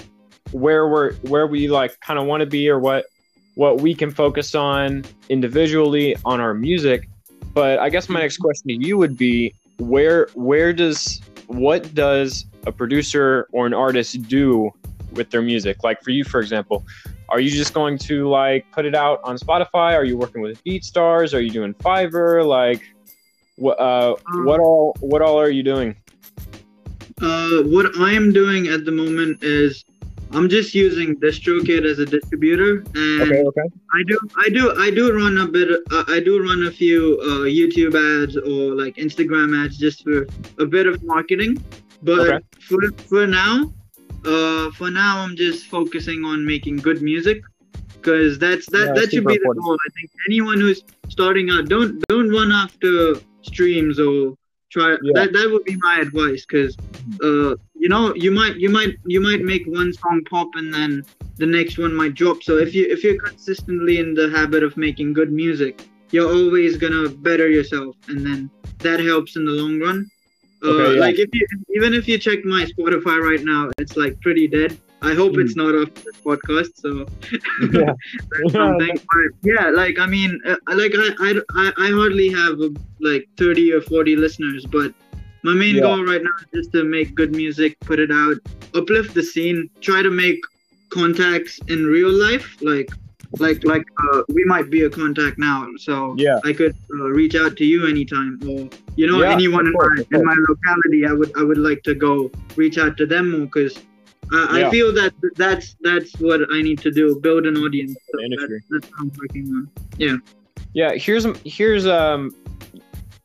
where 0.52 0.88
we're 0.88 1.14
where 1.16 1.48
we 1.48 1.68
like 1.68 2.00
kind 2.02 2.20
of 2.20 2.26
want 2.26 2.42
to 2.42 2.48
be 2.48 2.70
or 2.70 2.80
what 2.80 3.06
what 3.56 3.82
we 3.82 3.94
can 3.94 4.10
focus 4.10 4.56
on 4.56 5.04
individually 5.28 6.16
on 6.26 6.40
our 6.40 6.54
music. 6.54 7.08
But 7.54 7.80
I 7.80 7.90
guess 7.90 8.08
my 8.10 8.22
next 8.22 8.38
question 8.38 8.68
to 8.70 8.88
you 8.88 8.98
would 8.98 9.18
be 9.18 9.54
where 9.80 10.30
where 10.34 10.72
does 10.72 11.22
what 11.48 11.94
does 11.94 12.46
a 12.68 12.72
producer 12.72 13.48
or 13.52 13.66
an 13.66 13.74
artist 13.74 14.22
do 14.28 14.72
with 15.14 15.32
their 15.32 15.42
music? 15.42 15.84
Like 15.84 16.02
for 16.02 16.12
you, 16.12 16.24
for 16.24 16.40
example, 16.40 16.86
are 17.32 17.40
you 17.40 17.50
just 17.50 17.74
going 17.74 17.98
to 18.00 18.28
like 18.30 18.70
put 18.72 18.86
it 18.86 18.96
out 18.96 19.20
on 19.24 19.38
Spotify? 19.38 19.94
Are 19.94 20.04
you 20.04 20.18
working 20.18 20.42
with 20.42 20.64
BeatStars? 20.64 21.34
Are 21.34 21.40
you 21.40 21.52
doing 21.52 21.74
Fiverr? 21.76 22.46
Like, 22.46 22.82
what 23.56 23.80
uh, 23.80 24.16
Um, 24.32 24.46
what 24.46 24.60
all 24.60 24.96
what 25.00 25.22
all 25.22 25.40
are 25.40 25.50
you 25.50 25.64
doing? 25.64 25.96
Uh, 27.22 27.64
what 27.64 27.98
I 27.98 28.14
am 28.14 28.32
doing 28.32 28.68
at 28.68 28.86
the 28.86 28.92
moment 28.92 29.44
is 29.44 29.84
I'm 30.32 30.48
just 30.48 30.76
using 30.76 31.16
DistroKid 31.18 31.86
as 31.86 32.00
a 32.00 32.06
distributor, 32.06 32.84
and 32.94 33.32
okay. 33.48 33.62
I 33.94 34.04
do, 34.06 34.20
I 34.38 34.50
do, 34.50 34.74
I 34.78 34.92
do 34.92 35.12
run 35.16 35.40
a 35.40 35.48
bit. 35.48 35.70
Uh, 35.92 36.04
I 36.08 36.20
do 36.20 36.42
run 36.42 36.68
a 36.68 36.72
few 36.72 37.20
uh, 37.22 37.46
YouTube 37.50 37.96
ads 37.96 38.38
or 38.38 38.76
like 38.76 38.96
Instagram 38.96 39.58
ads 39.64 39.78
just 39.78 40.04
for 40.04 40.28
a 40.60 40.66
bit 40.66 40.86
of 40.86 41.04
marketing. 41.04 41.62
But 42.04 42.20
Okay. 42.20 42.40
for 42.62 42.80
for 43.10 43.28
now, 43.28 43.74
uh, 44.26 44.72
for 44.72 44.90
now, 44.92 45.20
I'm 45.20 45.36
just 45.36 45.68
focusing 45.68 46.24
on 46.24 46.46
making 46.46 46.78
good 46.78 47.02
music 47.02 47.42
because 47.94 48.40
that's 48.40 48.66
that 48.72 48.88
Yeah, 48.88 48.94
that 48.94 49.12
should 49.12 49.26
be 49.26 49.38
the 49.38 49.56
goal. 49.62 49.74
I 49.74 49.90
think 49.94 50.12
anyone 50.28 50.60
who's 50.60 50.84
starting 51.10 51.50
out, 51.50 51.70
don't 51.70 52.02
don't 52.08 52.30
run 52.30 52.52
after 52.52 53.16
streams 53.42 54.00
or 54.00 54.36
try. 54.72 54.98
Yeah. 55.04 55.12
That 55.14 55.34
that 55.34 55.50
would 55.52 55.64
be 55.66 55.78
my 55.78 56.00
advice 56.00 56.46
because 56.46 56.76
uh, 57.24 57.56
you 57.76 57.90
know 57.90 58.14
you 58.16 58.32
might 58.32 58.56
you 58.58 58.70
might 58.70 58.96
you 59.06 59.22
might 59.22 59.42
make 59.42 59.66
one 59.68 59.94
song 59.94 60.22
pop 60.30 60.50
and 60.56 60.74
then 60.74 61.06
the 61.38 61.46
next 61.46 61.78
one 61.78 61.94
might 61.96 62.14
drop. 62.16 62.44
So 62.44 62.58
if 62.58 62.74
you 62.74 62.86
if 62.90 63.04
you're 63.04 63.20
consistently 63.20 64.00
in 64.00 64.14
the 64.14 64.30
habit 64.30 64.64
of 64.64 64.78
making 64.78 65.14
good 65.14 65.32
music, 65.32 65.86
you're 66.12 66.32
always 66.32 66.78
gonna 66.78 67.10
better 67.10 67.50
yourself, 67.50 67.96
and 68.08 68.26
then 68.26 68.50
that 68.80 69.00
helps 69.00 69.36
in 69.36 69.46
the 69.46 69.52
long 69.52 69.80
run. 69.80 70.10
Uh, 70.64 70.68
Okay, 70.70 70.94
yeah. 70.96 71.00
Like 71.00 71.20
if 71.20 71.30
you 71.34 71.48
even 71.76 71.94
if 71.94 72.08
you 72.08 72.18
check 72.18 72.44
my 72.46 72.66
Spotify 72.66 73.18
right 73.22 73.44
now, 73.44 73.70
it's 73.78 73.96
like 73.96 74.20
pretty 74.22 74.48
dead. 74.48 74.78
I 75.02 75.14
hope 75.14 75.34
Hmm. 75.36 75.42
it's 75.42 75.56
not 75.56 75.74
after 75.76 76.02
this 76.02 76.18
podcast. 76.26 76.72
So 76.76 77.06
Yeah. 77.72 77.94
that's 78.32 78.52
something. 78.54 78.96
But 79.14 79.30
yeah, 79.44 79.70
like 79.70 79.98
I 80.00 80.06
mean, 80.06 80.40
uh, 80.46 80.56
like 80.76 80.92
I, 80.96 81.10
I, 81.56 81.72
I, 81.86 81.90
hardly 81.92 82.30
have 82.30 82.60
uh, 82.60 82.70
like 83.00 83.26
30 83.38 83.72
or 83.74 83.82
40 83.82 84.16
listeners, 84.18 84.66
but 84.66 84.94
my 85.44 85.54
main 85.54 85.76
Yeah. 85.76 85.84
goal 85.84 86.04
right 86.06 86.22
now 86.22 86.36
is 86.42 86.48
just 86.54 86.72
to 86.74 86.84
make 86.84 87.16
good 87.16 87.32
music, 87.34 87.80
put 87.80 88.00
it 88.00 88.12
out, 88.12 88.36
uplift 88.76 89.14
the 89.14 89.24
scene, 89.24 89.70
try 89.80 90.02
to 90.02 90.10
make 90.12 90.40
contacts 90.90 91.60
in 91.70 91.86
real 91.86 92.12
life, 92.12 92.58
like. 92.62 92.90
Like 93.38 93.64
like 93.64 93.86
uh, 94.12 94.24
we 94.30 94.44
might 94.46 94.70
be 94.72 94.84
a 94.84 94.90
contact 94.90 95.38
now, 95.38 95.68
so 95.78 96.16
Yeah. 96.18 96.40
I 96.44 96.54
could 96.54 96.76
uh, 96.92 97.10
reach 97.10 97.36
out 97.36 97.56
to 97.58 97.66
you 97.66 97.88
anytime, 97.88 98.40
or 98.44 98.68
you 98.96 99.06
know 99.08 99.22
Yeah, 99.22 99.32
anyone 99.32 99.62
of 99.62 99.68
in 99.68 99.74
course, 99.74 100.02
my 100.10 100.18
in 100.18 100.26
my 100.26 100.36
locality. 100.48 101.06
I 101.06 101.14
would 101.14 101.32
I 101.38 101.44
would 101.44 101.60
like 101.60 101.84
to 101.84 101.94
go 101.94 102.32
reach 102.56 102.78
out 102.80 102.98
to 102.98 103.06
them 103.06 103.32
more 103.32 103.46
because 103.46 103.78
I, 104.32 104.60
Yeah. 104.60 104.68
I 104.68 104.72
feel 104.72 104.92
that 104.94 105.14
that's 105.36 105.76
that's 105.82 106.14
what 106.20 106.42
I 106.52 106.62
need 106.62 106.80
to 106.80 106.92
do, 106.92 107.20
build 107.20 107.46
an 107.46 107.58
audience. 107.58 107.96
So. 108.12 108.20
That's, 108.20 108.64
that's 108.70 108.92
what 108.92 109.00
I'm 109.00 109.12
working 109.22 109.48
on. 109.56 109.70
Yeah 109.98 110.18
yeah, 110.74 110.94
here's 110.94 111.26
here's 111.44 111.88
um 111.88 112.34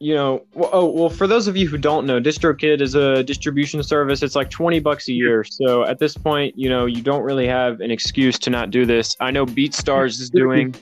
you 0.01 0.15
know, 0.15 0.45
well, 0.55 0.71
oh 0.73 0.87
well 0.91 1.09
for 1.09 1.27
those 1.27 1.47
of 1.47 1.57
you 1.57 1.69
who 1.69 1.79
don't 1.79 2.07
know, 2.07 2.21
DistroKid 2.21 2.81
is 2.81 2.95
a 2.95 3.23
distribution 3.25 3.83
service. 3.83 4.23
It's 4.23 4.35
like 4.37 4.51
20 4.51 4.81
bucks 4.81 5.09
a 5.09 5.13
year. 5.13 5.45
So 5.45 5.85
at 5.85 5.99
this 5.99 6.17
point, 6.17 6.59
you 6.59 6.69
know, 6.69 6.87
you 6.87 7.03
don't 7.03 7.23
really 7.23 7.47
have 7.47 7.81
an 7.81 7.91
excuse 7.91 8.39
to 8.41 8.51
not 8.51 8.71
do 8.71 8.85
this. 8.87 9.17
I 9.21 9.31
know 9.31 9.47
BeatStars 9.47 10.21
is 10.21 10.31
doing 10.31 10.75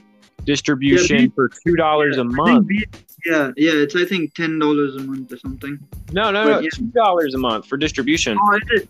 distribution 0.45 1.19
Beat- 1.19 1.35
for 1.35 1.49
$2 1.49 2.09
a 2.09 2.11
I 2.12 2.16
think 2.16 2.33
month. 2.33 2.66
Beat- 2.66 2.88
yeah, 3.25 3.52
yeah, 3.57 3.71
it's 3.75 3.95
I 3.95 4.04
think 4.04 4.35
ten 4.35 4.59
dollars 4.59 4.97
a 4.97 5.00
month 5.00 5.33
or 5.33 5.37
something. 5.38 5.78
No, 6.12 6.33
no, 6.33 6.45
but 6.45 6.50
no, 6.50 6.61
yeah. 6.61 6.69
$2 6.71 7.35
a 7.35 7.38
month 7.38 7.66
for 7.66 7.76
distribution. 7.76 8.37
Oh, 8.40 8.57
is 8.57 8.83
it? 8.83 8.88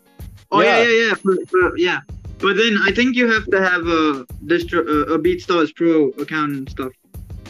Oh 0.50 0.60
yeah, 0.62 0.78
Yeah. 0.82 0.88
yeah, 0.88 1.06
yeah, 1.08 1.14
for, 1.14 1.36
for, 1.50 1.76
yeah. 1.76 2.00
But 2.38 2.56
then 2.56 2.78
I 2.82 2.90
think 2.92 3.14
you 3.14 3.30
have 3.30 3.44
to 3.50 3.62
have 3.62 3.82
a 3.86 4.24
distro, 4.46 4.80
a 5.12 5.18
BeatStars 5.18 5.74
Pro 5.76 6.08
account 6.22 6.52
and 6.52 6.68
stuff. 6.70 6.92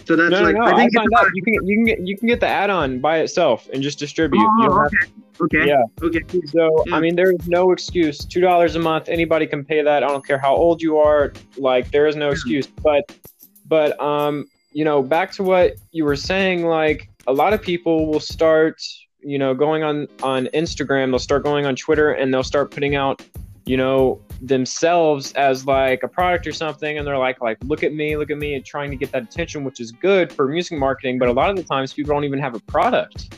So 0.06 0.16
that's 0.16 0.30
No, 0.30 0.40
no, 0.40 0.44
like 0.46 0.56
no. 0.56 0.62
I 0.62 0.70
I, 0.72 0.76
think 0.76 0.94
signed 0.94 1.08
about- 1.12 1.26
You 1.34 1.42
can 1.42 1.54
you 1.66 1.76
can 1.76 1.84
get 1.84 2.00
you 2.06 2.16
can 2.18 2.28
get 2.28 2.40
the 2.40 2.46
add-on 2.48 2.98
by 3.00 3.18
itself 3.18 3.68
and 3.72 3.82
just 3.82 3.98
distribute. 3.98 4.40
Oh, 4.60 4.86
okay, 4.86 5.12
okay, 5.58 5.68
Yeah. 5.68 5.82
okay. 6.02 6.20
So 6.46 6.84
Yeah. 6.86 6.96
I 6.96 7.00
mean, 7.00 7.14
there's 7.16 7.46
no 7.48 7.72
excuse. 7.72 8.24
Two 8.24 8.40
dollars 8.40 8.74
a 8.76 8.78
month, 8.80 9.08
anybody 9.08 9.46
can 9.46 9.64
pay 9.64 9.82
that. 9.82 10.02
I 10.02 10.08
don't 10.08 10.26
care 10.26 10.38
how 10.38 10.54
old 10.54 10.82
you 10.82 10.98
are. 10.98 11.32
Like 11.56 11.90
there 11.90 12.06
is 12.06 12.16
no 12.16 12.30
excuse. 12.30 12.66
But 12.66 13.04
but 13.68 14.00
um, 14.00 14.46
you 14.72 14.84
know, 14.84 15.02
back 15.02 15.32
to 15.32 15.42
what 15.42 15.74
you 15.92 16.04
were 16.04 16.16
saying. 16.16 16.64
Like 16.66 17.08
a 17.26 17.32
lot 17.32 17.52
of 17.52 17.62
people 17.62 18.06
will 18.06 18.20
start, 18.20 18.82
you 19.20 19.38
know, 19.38 19.54
going 19.54 19.82
on 19.82 20.08
on 20.22 20.46
Instagram. 20.54 21.10
They'll 21.10 21.18
start 21.18 21.44
going 21.44 21.66
on 21.66 21.76
Twitter, 21.76 22.12
and 22.12 22.32
they'll 22.34 22.42
start 22.42 22.70
putting 22.70 22.96
out, 22.96 23.22
you 23.64 23.76
know, 23.76 24.20
themselves 24.40 25.32
as 25.32 25.66
like 25.66 26.02
a 26.02 26.08
product 26.08 26.46
or 26.46 26.52
something, 26.52 26.98
and 26.98 27.06
they're 27.06 27.18
like 27.18 27.40
like 27.40 27.58
look 27.64 27.82
at 27.82 27.92
me, 27.92 28.16
look 28.16 28.30
at 28.30 28.38
me, 28.38 28.54
and 28.54 28.64
trying 28.64 28.90
to 28.90 28.96
get 28.96 29.12
that 29.12 29.22
attention, 29.22 29.64
which 29.64 29.80
is 29.80 29.92
good 29.92 30.32
for 30.32 30.48
music 30.48 30.78
marketing. 30.78 31.18
But 31.18 31.28
a 31.28 31.32
lot 31.32 31.50
of 31.50 31.56
the 31.56 31.62
times, 31.62 31.92
people 31.92 32.14
don't 32.14 32.24
even 32.24 32.38
have 32.38 32.54
a 32.54 32.60
product. 32.60 33.34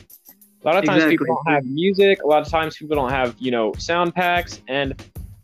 A 0.63 0.65
lot 0.65 0.77
of 0.77 0.85
times 0.85 1.05
people 1.05 1.27
don't 1.27 1.53
have 1.53 1.63
music. 1.65 2.23
A 2.23 2.27
lot 2.27 2.41
of 2.41 2.47
times 2.47 2.75
people 2.75 2.95
don't 2.95 3.11
have, 3.11 3.35
you 3.37 3.51
know, 3.51 3.71
sound 3.73 4.15
packs 4.15 4.61
and 4.67 4.99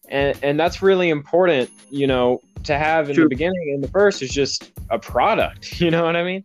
and 0.09 0.38
and 0.41 0.59
that's 0.59 0.81
really 0.81 1.09
important, 1.09 1.69
you 1.91 2.07
know, 2.07 2.41
to 2.63 2.77
have 2.77 3.09
in 3.09 3.15
True. 3.15 3.25
the 3.25 3.29
beginning 3.29 3.71
and 3.75 3.83
the 3.83 3.88
first 3.88 4.23
is 4.23 4.31
just 4.31 4.71
a 4.89 4.97
product. 4.97 5.79
You 5.81 5.91
know 5.91 6.03
what 6.03 6.15
I 6.15 6.23
mean? 6.23 6.43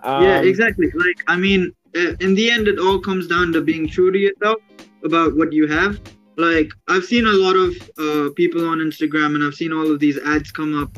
Um, 0.00 0.22
yeah, 0.22 0.40
exactly. 0.40 0.90
Like, 0.94 1.22
I 1.26 1.36
mean, 1.36 1.74
in 1.94 2.34
the 2.34 2.50
end, 2.50 2.68
it 2.68 2.78
all 2.78 2.98
comes 2.98 3.26
down 3.26 3.52
to 3.52 3.60
being 3.60 3.88
true 3.88 4.10
to 4.10 4.18
yourself 4.18 4.58
about 5.04 5.36
what 5.36 5.52
you 5.52 5.66
have. 5.66 6.00
Like, 6.38 6.70
I've 6.86 7.04
seen 7.04 7.26
a 7.26 7.32
lot 7.32 7.56
of 7.56 7.70
uh, 7.98 8.30
people 8.36 8.66
on 8.68 8.78
Instagram, 8.78 9.34
and 9.34 9.42
I've 9.42 9.54
seen 9.54 9.72
all 9.72 9.90
of 9.90 9.98
these 9.98 10.18
ads 10.18 10.52
come 10.52 10.80
up 10.80 10.90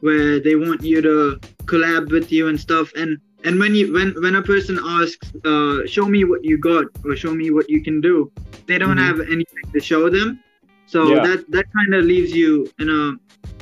where 0.00 0.40
they 0.40 0.56
want 0.56 0.82
you 0.82 1.02
to 1.02 1.38
collab 1.66 2.10
with 2.10 2.32
you 2.32 2.48
and 2.48 2.58
stuff. 2.58 2.92
And 2.96 3.18
and 3.44 3.60
when 3.60 3.74
you 3.74 3.92
when 3.92 4.14
when 4.22 4.36
a 4.36 4.42
person 4.42 4.78
asks, 4.82 5.28
uh, 5.44 5.86
"Show 5.86 6.06
me 6.06 6.24
what 6.24 6.42
you 6.42 6.56
got" 6.56 6.86
or 7.04 7.14
"Show 7.14 7.34
me 7.34 7.50
what 7.50 7.68
you 7.68 7.82
can 7.82 8.00
do," 8.00 8.32
they 8.66 8.78
don't 8.78 8.96
Mhm. 8.96 9.06
have 9.08 9.20
anything 9.20 9.66
to 9.74 9.80
show 9.80 10.08
them. 10.08 10.40
So 10.86 10.98
Yeah. 11.10 11.26
that 11.26 11.50
that 11.50 11.66
kind 11.76 11.92
of 11.94 12.04
leaves 12.12 12.32
you 12.34 12.50
in 12.78 12.88
a, 12.88 13.02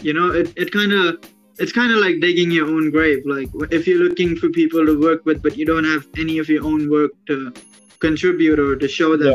you 0.06 0.12
know, 0.12 0.28
it 0.40 0.52
it 0.56 0.70
kind 0.70 0.92
of 0.92 1.18
it's 1.58 1.72
kind 1.72 1.90
of 1.92 1.98
like 1.98 2.20
digging 2.20 2.50
your 2.52 2.66
own 2.66 2.90
grave. 2.90 3.22
Like 3.26 3.48
if 3.72 3.88
you're 3.88 4.02
looking 4.06 4.36
for 4.36 4.48
people 4.50 4.86
to 4.86 4.94
work 5.08 5.26
with, 5.26 5.42
but 5.42 5.58
you 5.58 5.66
don't 5.66 5.88
have 5.94 6.06
any 6.16 6.38
of 6.38 6.48
your 6.48 6.64
own 6.64 6.88
work 6.96 7.12
to 7.26 7.52
contribute 7.98 8.58
or 8.60 8.76
to 8.76 8.86
show 8.86 9.16
them. 9.16 9.34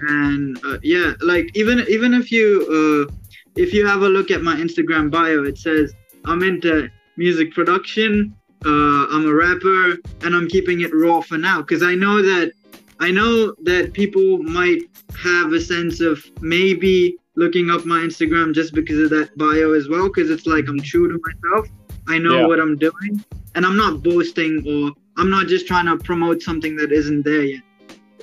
And 0.00 0.58
uh, 0.64 0.78
yeah, 0.82 1.14
like 1.20 1.50
even 1.54 1.84
even 1.88 2.14
if 2.14 2.30
you 2.32 3.08
uh, 3.08 3.12
if 3.56 3.72
you 3.72 3.86
have 3.86 4.02
a 4.02 4.08
look 4.08 4.30
at 4.30 4.42
my 4.42 4.56
Instagram 4.56 5.10
bio, 5.10 5.44
it 5.44 5.58
says 5.58 5.94
I'm 6.24 6.42
into 6.42 6.88
music 7.16 7.52
production. 7.54 8.34
Uh, 8.66 9.06
I'm 9.10 9.26
a 9.28 9.34
rapper, 9.34 9.98
and 10.22 10.34
I'm 10.34 10.48
keeping 10.48 10.80
it 10.80 10.90
raw 10.94 11.20
for 11.20 11.36
now 11.38 11.60
because 11.60 11.82
I 11.82 11.94
know 11.94 12.22
that 12.22 12.52
I 12.98 13.10
know 13.10 13.54
that 13.64 13.92
people 13.92 14.38
might 14.42 14.82
have 15.22 15.52
a 15.52 15.60
sense 15.60 16.00
of 16.00 16.24
maybe 16.40 17.16
looking 17.36 17.68
up 17.70 17.84
my 17.84 17.98
Instagram 17.98 18.54
just 18.54 18.74
because 18.74 18.98
of 18.98 19.10
that 19.10 19.36
bio 19.36 19.72
as 19.72 19.88
well, 19.88 20.08
because 20.08 20.30
it's 20.30 20.46
like 20.46 20.66
I'm 20.68 20.80
true 20.80 21.08
to 21.08 21.20
myself. 21.22 21.68
I 22.08 22.18
know 22.18 22.40
Yeah. 22.40 22.46
what 22.46 22.60
I'm 22.60 22.76
doing, 22.76 23.24
and 23.54 23.64
I'm 23.66 23.76
not 23.76 24.02
boasting 24.02 24.62
or 24.66 24.92
I'm 25.16 25.30
not 25.30 25.46
just 25.46 25.66
trying 25.66 25.86
to 25.86 25.96
promote 26.02 26.42
something 26.42 26.76
that 26.76 26.90
isn't 26.92 27.22
there 27.24 27.44
yet. 27.44 27.62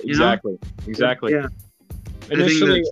You 0.02 0.16
know? 0.16 0.24
Exactly. 0.24 0.58
Exactly. 0.86 1.32
Yeah. 1.32 1.48
Initially, 2.30 2.84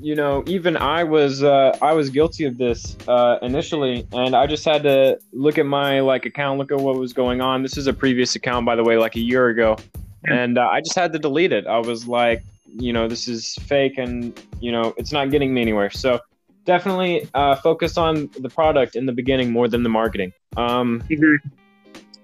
you 0.00 0.14
know, 0.14 0.44
even 0.46 0.76
I 0.76 1.04
was 1.04 1.42
uh, 1.42 1.76
I 1.80 1.92
was 1.92 2.10
guilty 2.10 2.44
of 2.44 2.58
this 2.58 2.96
uh, 3.08 3.38
initially, 3.42 4.06
and 4.12 4.34
I 4.34 4.46
just 4.46 4.64
had 4.64 4.82
to 4.82 5.18
look 5.32 5.56
at 5.58 5.66
my 5.66 6.00
like 6.00 6.26
account, 6.26 6.58
look 6.58 6.72
at 6.72 6.78
what 6.78 6.98
was 6.98 7.12
going 7.12 7.40
on. 7.40 7.62
This 7.62 7.76
is 7.76 7.86
a 7.86 7.92
previous 7.92 8.34
account, 8.34 8.66
by 8.66 8.76
the 8.76 8.84
way, 8.84 8.98
like 8.98 9.16
a 9.16 9.20
year 9.20 9.48
ago, 9.48 9.76
and 10.24 10.58
uh, 10.58 10.68
I 10.68 10.80
just 10.80 10.94
had 10.94 11.12
to 11.14 11.18
delete 11.18 11.52
it. 11.52 11.66
I 11.66 11.78
was 11.78 12.06
like, 12.06 12.42
you 12.66 12.92
know, 12.92 13.08
this 13.08 13.28
is 13.28 13.54
fake, 13.62 13.96
and 13.96 14.38
you 14.60 14.72
know, 14.72 14.94
it's 14.98 15.12
not 15.12 15.30
getting 15.30 15.54
me 15.54 15.62
anywhere. 15.62 15.90
So 15.90 16.20
definitely 16.64 17.28
uh, 17.34 17.56
focus 17.56 17.96
on 17.96 18.28
the 18.38 18.48
product 18.48 18.96
in 18.96 19.06
the 19.06 19.12
beginning 19.12 19.52
more 19.52 19.68
than 19.68 19.82
the 19.82 19.88
marketing. 19.88 20.32
Um, 20.56 21.02
Exactly. 21.08 21.50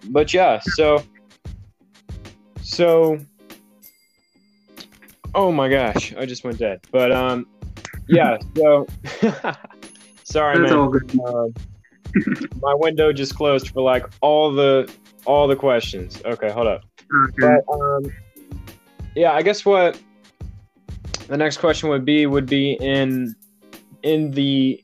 but 0.08 0.34
yeah, 0.34 0.60
so 0.60 1.02
so 2.62 3.18
oh 5.34 5.52
my 5.52 5.68
gosh, 5.68 6.14
I 6.14 6.26
just 6.26 6.44
went 6.44 6.58
dead. 6.58 6.80
But 6.90 7.12
um, 7.12 7.46
yeah, 8.08 8.38
so 8.56 8.86
sorry, 10.24 10.58
That's 10.58 10.70
man. 10.70 10.78
all 10.78 10.88
good. 10.88 11.20
Uh, 11.20 11.48
my 12.60 12.74
window 12.74 13.12
just 13.12 13.34
closed 13.34 13.70
for 13.70 13.82
like 13.82 14.06
all 14.20 14.52
the 14.52 14.92
all 15.26 15.46
the 15.46 15.56
questions. 15.56 16.20
Okay, 16.24 16.50
hold 16.50 16.66
up. 16.66 16.82
Okay. 17.28 17.56
But 17.66 17.72
um, 17.72 18.12
yeah, 19.14 19.32
I 19.32 19.42
guess 19.42 19.64
what 19.64 20.00
the 21.28 21.36
next 21.36 21.58
question 21.58 21.88
would 21.88 22.04
be 22.04 22.26
would 22.26 22.46
be 22.46 22.72
in 22.80 23.34
in 24.02 24.30
the 24.32 24.82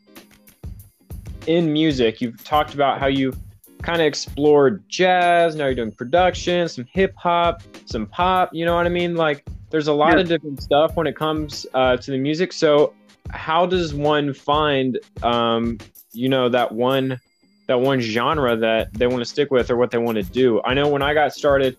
in 1.47 1.73
music. 1.73 2.21
You've 2.21 2.43
talked 2.45 2.75
about 2.75 2.99
how 2.99 3.07
you've 3.07 3.39
kind 3.83 4.01
of 4.01 4.07
explored 4.07 4.85
jazz. 4.89 5.55
Now 5.55 5.67
you're 5.67 5.75
doing 5.75 5.93
production, 5.93 6.69
some 6.69 6.87
hip 6.93 7.15
hop, 7.17 7.63
some 7.85 8.07
pop. 8.07 8.51
You 8.53 8.65
know 8.65 8.75
what 8.75 8.87
I 8.87 8.91
mean? 8.91 9.15
Like 9.15 9.47
there's 9.71 9.89
a 9.89 9.93
lot 9.93 10.15
Yeah. 10.15 10.21
of 10.21 10.29
different 10.29 10.63
stuff 10.63 10.97
when 10.97 11.07
it 11.07 11.17
comes 11.17 11.67
uh, 11.75 11.97
to 11.97 12.11
the 12.11 12.19
music. 12.19 12.53
So 12.53 12.95
how 13.31 13.67
does 13.67 13.93
one 13.95 14.33
find, 14.33 14.99
um, 15.23 15.79
you 16.13 16.29
know, 16.29 16.49
that 16.49 16.73
one 16.73 17.19
that 17.67 17.81
one 17.81 17.99
genre 18.01 18.55
that 18.57 18.95
they 18.95 19.09
want 19.09 19.19
to 19.21 19.25
stick 19.25 19.51
with 19.51 19.71
or 19.73 19.77
what 19.77 19.91
they 19.91 19.99
want 19.99 20.17
to 20.17 20.23
do? 20.23 20.61
I 20.65 20.73
know 20.75 20.87
when 20.89 21.03
I 21.03 21.15
got 21.15 21.33
started 21.35 21.77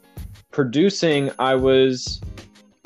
producing, 0.51 1.32
I 1.39 1.56
was, 1.56 2.20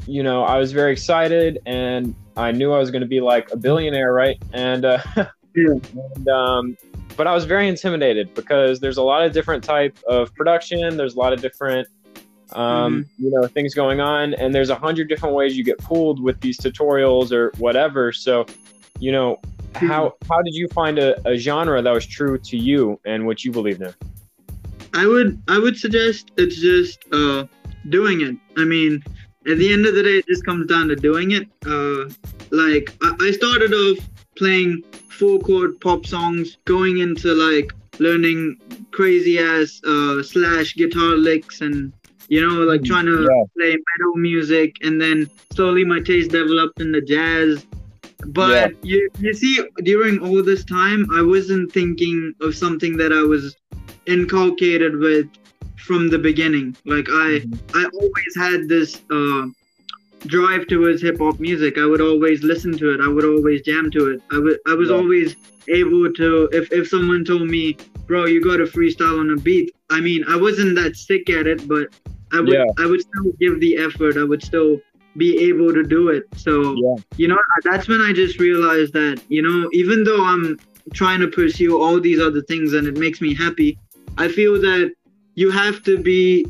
you 0.05 0.22
know, 0.22 0.43
I 0.43 0.58
was 0.58 0.72
very 0.72 0.91
excited 0.91 1.58
and 1.65 2.13
I 2.38 2.51
knew 2.51 2.72
I 2.72 2.77
was 2.77 2.91
going 2.91 3.01
to 3.01 3.08
be 3.08 3.20
like 3.20 3.51
a 3.51 3.58
billionaire, 3.58 4.13
right? 4.13 4.38
And 4.53 4.86
uh, 4.86 5.00
Yeah. 5.55 5.74
and 6.15 6.27
um, 6.29 6.77
but 7.17 7.27
I 7.27 7.34
was 7.34 7.43
very 7.46 7.67
intimidated 7.67 8.34
because 8.36 8.79
there's 8.79 8.98
a 8.98 9.01
lot 9.03 9.25
of 9.25 9.34
different 9.34 9.63
type 9.63 9.98
of 10.08 10.34
production. 10.36 10.96
There's 10.96 11.15
a 11.15 11.20
lot 11.20 11.34
of 11.34 11.41
different 11.41 11.88
um, 12.53 13.05
you 13.17 13.29
know 13.31 13.48
things 13.48 13.74
going 13.74 14.00
on, 14.00 14.34
and 14.36 14.53
there's 14.53 14.70
a 14.70 14.75
hundred 14.75 15.10
different 15.10 15.36
ways 15.36 15.58
you 15.58 15.63
get 15.63 15.77
pulled 15.77 16.22
with 16.22 16.39
these 16.41 16.58
tutorials 16.58 17.31
or 17.31 17.51
whatever. 17.58 18.12
So, 18.12 18.46
you 19.00 19.12
know, 19.12 19.39
how 19.75 20.15
how 20.27 20.41
did 20.41 20.53
you 20.53 20.67
find 20.70 21.00
a, 21.00 21.29
a 21.29 21.38
genre 21.38 21.81
that 21.81 21.93
was 21.93 22.05
true 22.05 22.38
to 22.38 22.58
you 22.58 23.00
and 23.05 23.25
what 23.25 23.43
you 23.43 23.51
believed 23.51 23.81
in? 23.81 23.93
I 24.93 25.05
would 25.05 25.41
I 25.48 25.58
would 25.58 25.77
suggest 25.77 26.31
it's 26.38 26.60
just 26.60 27.00
uh, 27.12 27.46
doing 27.89 28.22
it. 28.22 28.36
I 28.58 28.65
mean, 28.65 29.03
at 29.50 29.58
the 29.58 29.72
end 29.72 29.86
of 29.86 29.96
the 29.96 30.03
day, 30.03 30.17
it 30.17 30.27
just 30.27 30.46
comes 30.46 30.67
down 30.67 30.88
to 30.89 30.96
doing 30.96 31.31
it. 31.31 31.48
Uh, 31.65 32.12
like 32.51 32.93
I, 33.01 33.15
I 33.27 33.31
started 33.31 33.74
off 33.74 33.98
playing 34.36 34.84
four 35.10 35.39
chord 35.39 35.79
pop 35.79 36.05
songs, 36.05 36.58
going 36.65 37.00
into 37.00 37.34
like 37.34 37.72
learning 38.00 38.58
crazy 38.91 39.39
ass 39.39 39.81
uh, 39.86 40.22
slash 40.22 40.75
guitar 40.75 41.15
licks 41.15 41.62
and 41.62 41.93
you 42.34 42.40
know 42.46 42.56
like 42.72 42.84
trying 42.92 43.08
to 43.14 43.18
Yeah. 43.30 43.44
play 43.58 43.72
metal 43.90 44.14
music, 44.30 44.70
and 44.86 44.96
then 45.04 45.18
slowly 45.58 45.84
my 45.94 46.00
taste 46.10 46.32
developed 46.32 46.78
in 46.86 46.90
the 46.98 47.02
jazz. 47.14 47.66
But 48.40 48.74
you 48.92 49.00
you 49.26 49.34
see, 49.42 49.54
during 49.92 50.16
all 50.26 50.42
this 50.52 50.64
time, 50.80 51.02
I 51.20 51.22
wasn't 51.34 51.72
thinking 51.80 52.18
of 52.46 52.56
something 52.64 52.94
that 53.02 53.12
I 53.22 53.24
was 53.34 53.44
inculcated 54.16 54.94
with 55.06 55.28
from 55.88 56.10
the 56.14 56.20
beginning. 56.30 56.68
Like 56.94 57.08
I 57.28 57.30
I 57.80 57.84
always 58.02 58.34
had 58.46 58.60
this 58.76 58.90
uh, 59.20 59.44
drive 60.36 60.68
towards 60.68 61.02
hip 61.02 61.18
hop 61.20 61.40
music. 61.50 61.78
I 61.78 61.86
would 61.92 62.04
always 62.10 62.44
listen 62.52 62.74
to 62.82 62.86
it. 62.94 63.00
I 63.02 63.10
would 63.14 63.26
always 63.34 63.62
jam 63.70 63.92
to 63.98 64.02
it. 64.12 64.20
I 64.72 64.74
was 64.82 64.90
Yeah. 64.90 64.96
always 65.00 65.36
able 65.82 66.06
to 66.22 66.28
if 66.60 66.72
if 66.80 66.88
someone 66.88 67.26
told 67.26 67.48
me, 67.58 67.66
bro, 68.08 68.22
you 68.34 68.40
got 68.50 68.58
to 68.64 68.68
freestyle 68.76 69.20
on 69.20 69.32
a 69.32 69.40
beat. 69.48 69.68
I 69.90 70.00
mean, 70.08 70.24
I 70.34 70.38
wasn't 70.48 70.76
that 70.80 70.96
sick 70.96 71.30
at 71.30 71.48
it, 71.54 71.68
but 71.68 71.88
I 72.34 72.40
would 72.40 72.54
Yeah. 72.54 72.66
I 72.78 72.86
would 72.86 73.02
still 73.02 73.32
give 73.40 73.60
the 73.60 73.78
effort. 73.78 74.18
I 74.18 74.24
would 74.24 74.44
still 74.44 74.82
be 75.18 75.38
able 75.50 75.74
to 75.74 75.84
do 75.84 76.10
it. 76.10 76.24
So 76.38 76.76
Yeah. 76.78 76.96
you 77.18 77.28
know 77.28 77.38
that's 77.64 77.88
when 77.88 78.02
I 78.02 78.14
just 78.14 78.40
realized 78.40 78.94
that 78.94 79.22
you 79.30 79.42
know 79.42 79.70
even 79.74 80.04
though 80.04 80.24
I'm 80.24 80.58
trying 80.94 81.20
to 81.22 81.28
pursue 81.28 81.80
all 81.82 82.00
these 82.00 82.20
other 82.20 82.42
things 82.42 82.74
and 82.74 82.88
it 82.88 82.98
makes 82.98 83.22
me 83.22 83.34
happy, 83.34 83.78
I 84.18 84.28
feel 84.28 84.60
that 84.62 84.92
you 85.36 85.52
have 85.52 85.84
to 85.84 85.98
be 85.98 86.46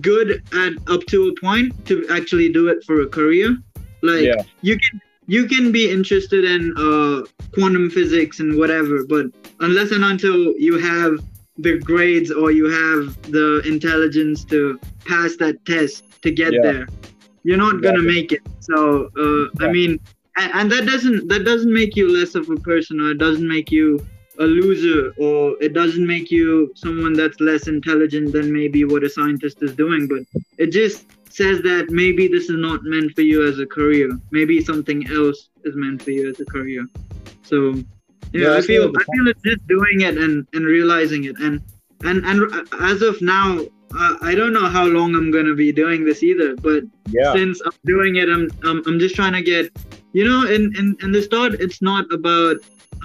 good 0.00 0.42
at 0.52 0.72
up 0.88 1.04
to 1.06 1.28
a 1.28 1.40
point 1.40 1.72
to 1.86 2.06
actually 2.10 2.52
do 2.52 2.68
it 2.68 2.84
for 2.84 3.00
a 3.02 3.06
career. 3.06 3.56
Like 4.02 4.24
Yeah. 4.24 4.42
you 4.62 4.76
can 4.78 5.00
you 5.26 5.46
can 5.46 5.70
be 5.70 5.88
interested 5.88 6.44
in 6.44 6.74
uh, 6.76 7.22
quantum 7.54 7.88
physics 7.88 8.40
and 8.40 8.56
whatever, 8.58 9.04
but 9.04 9.26
unless 9.60 9.92
and 9.92 10.02
until 10.02 10.38
you 10.58 10.76
have 10.78 11.20
the 11.58 11.78
grades 11.78 12.30
or 12.30 12.50
you 12.50 12.66
have 12.66 13.30
the 13.30 13.62
intelligence 13.66 14.44
to 14.44 14.78
pass 15.04 15.36
that 15.36 15.64
test 15.64 16.04
to 16.22 16.30
get 16.30 16.52
Yeah. 16.52 16.62
there, 16.62 16.88
you're 17.44 17.58
not 17.58 17.82
gonna 17.82 18.02
make 18.02 18.32
it. 18.32 18.42
So 18.60 19.10
uh, 19.16 19.64
I 19.64 19.70
mean, 19.70 19.98
and, 20.36 20.52
and 20.54 20.72
that 20.72 20.86
doesn't 20.86 21.28
that 21.28 21.44
doesn't 21.44 21.72
make 21.72 21.96
you 21.96 22.08
less 22.16 22.34
of 22.34 22.48
a 22.50 22.56
person, 22.56 23.00
or 23.00 23.10
it 23.10 23.18
doesn't 23.18 23.46
make 23.46 23.70
you 23.70 24.04
a 24.38 24.44
loser, 24.46 25.12
or 25.18 25.56
it 25.60 25.74
doesn't 25.74 26.06
make 26.06 26.30
you 26.30 26.72
someone 26.74 27.12
that's 27.12 27.40
less 27.40 27.68
intelligent 27.68 28.32
than 28.32 28.52
maybe 28.52 28.84
what 28.84 29.04
a 29.04 29.10
scientist 29.10 29.62
is 29.62 29.74
doing. 29.74 30.06
But 30.06 30.22
it 30.58 30.68
just 30.68 31.06
says 31.28 31.60
that 31.62 31.90
maybe 31.90 32.26
this 32.26 32.44
is 32.48 32.58
not 32.58 32.82
meant 32.84 33.14
for 33.14 33.22
you 33.22 33.46
as 33.46 33.58
a 33.58 33.66
career. 33.66 34.08
Maybe 34.30 34.62
something 34.62 35.06
else 35.08 35.48
is 35.64 35.74
meant 35.76 36.02
for 36.02 36.10
you 36.10 36.28
as 36.30 36.40
a 36.40 36.44
career. 36.44 36.86
So 37.42 37.74
Yeah, 38.32 38.54
I 38.54 38.60
feel 38.60 38.84
I 38.96 39.02
feel 39.16 39.28
it's 39.28 39.42
just 39.42 39.66
doing 39.66 40.02
it 40.02 40.16
and 40.18 40.46
and 40.52 40.64
realizing 40.64 41.24
it 41.24 41.36
and 41.40 41.60
and 42.02 42.24
and 42.24 42.68
as 42.80 43.02
of 43.02 43.20
now. 43.22 43.60
Uh, 43.92 44.14
I 44.22 44.36
don't 44.36 44.52
know 44.52 44.68
how 44.68 44.84
long 44.84 45.16
I'm 45.16 45.32
gonna 45.32 45.56
be 45.56 45.72
doing 45.72 46.04
this 46.04 46.22
either, 46.22 46.54
but 46.54 46.84
Yeah. 47.10 47.32
since 47.32 47.60
I'm 47.66 47.72
doing 47.84 48.16
it, 48.16 48.28
I'm, 48.28 48.48
I'm 48.62 48.82
I'm 48.86 49.00
just 49.00 49.16
trying 49.16 49.32
to 49.32 49.42
get, 49.42 49.68
you 50.12 50.24
know, 50.24 50.46
in, 50.46 50.72
in 50.78 50.96
in 51.02 51.10
the 51.10 51.20
start, 51.20 51.54
it's 51.54 51.82
not 51.82 52.04
about 52.12 52.58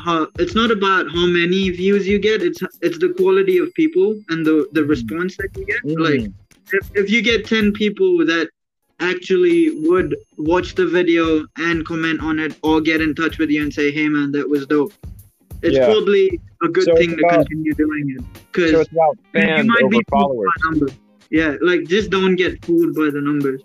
how 0.05 0.27
it's 0.38 0.53
not 0.53 0.69
about 0.69 1.09
how 1.09 1.25
many 1.25 1.71
views 1.71 2.07
you 2.07 2.19
get. 2.19 2.43
It's 2.43 2.61
it's 2.83 2.99
the 2.99 3.09
quality 3.17 3.57
of 3.57 3.73
people 3.73 4.13
and 4.29 4.45
the 4.45 4.67
the 4.73 4.83
response 4.83 5.35
that 5.38 5.49
you 5.57 5.65
get. 5.65 5.81
Like 6.07 6.19
Mhm. 6.21 6.33
if, 6.73 6.91
if 6.93 7.09
you 7.09 7.23
get 7.23 7.47
ten 7.47 7.71
people 7.71 8.23
that 8.27 8.49
actually 8.99 9.71
would 9.88 10.15
watch 10.38 10.75
the 10.75 10.85
video 10.85 11.47
and 11.57 11.83
comment 11.85 12.21
on 12.21 12.38
it 12.38 12.55
or 12.61 12.79
get 12.79 13.01
in 13.01 13.15
touch 13.15 13.39
with 13.39 13.49
you 13.49 13.63
and 13.63 13.73
say, 13.73 13.91
hey 13.91 14.07
man, 14.07 14.31
that 14.33 14.47
was 14.47 14.67
dope. 14.67 14.93
It's 15.61 15.75
Yeah. 15.77 15.85
probably 15.85 16.39
a 16.63 16.67
good 16.67 16.83
So 16.85 16.95
thing 16.95 17.11
to 17.17 17.25
about- 17.25 17.47
continue 17.47 17.73
doing 17.73 18.15
it 18.17 18.23
because 18.51 18.71
so 18.71 18.79
you 19.33 19.63
might 19.63 19.89
be 19.89 19.95
fooled 19.95 20.03
followers. 20.09 20.49
by 20.63 20.69
numbers. 20.69 20.91
Yeah, 21.31 21.55
like 21.61 21.85
just 21.87 22.09
don't 22.11 22.35
get 22.35 22.63
fooled 22.65 22.95
by 22.95 23.09
the 23.09 23.21
numbers. 23.21 23.61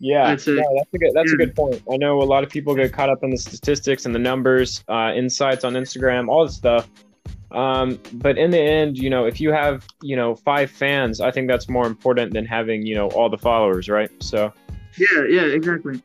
Yeah, 0.00 0.28
That's 0.30 0.44
that's 0.46 0.58
a 0.58 0.98
good. 0.98 1.10
That's 1.14 1.32
a 1.32 1.36
good 1.36 1.54
point. 1.54 1.80
I 1.90 1.96
know 1.96 2.20
a 2.20 2.24
lot 2.24 2.42
of 2.44 2.50
people 2.50 2.74
get 2.74 2.92
caught 2.92 3.08
up 3.08 3.22
in 3.22 3.30
the 3.30 3.38
statistics 3.38 4.04
and 4.06 4.14
the 4.14 4.18
numbers, 4.18 4.82
uh, 4.88 5.12
insights 5.14 5.64
on 5.64 5.74
Instagram, 5.74 6.28
all 6.28 6.44
this 6.46 6.56
stuff. 6.56 6.90
Um, 7.52 8.00
but 8.14 8.36
in 8.36 8.50
the 8.50 8.58
end, 8.58 8.98
you 8.98 9.08
know, 9.08 9.24
if 9.26 9.40
you 9.40 9.52
have 9.52 9.86
you 10.02 10.16
know 10.16 10.34
five 10.34 10.70
fans, 10.70 11.20
I 11.20 11.30
think 11.30 11.48
that's 11.48 11.68
more 11.68 11.86
important 11.86 12.32
than 12.34 12.44
having 12.44 12.84
you 12.84 12.96
know 12.96 13.08
all 13.10 13.28
the 13.30 13.38
followers, 13.38 13.88
right? 13.88 14.10
So 14.20 14.52
Yeah, 14.98 15.24
yeah, 15.28 15.42
exactly. 15.46 16.02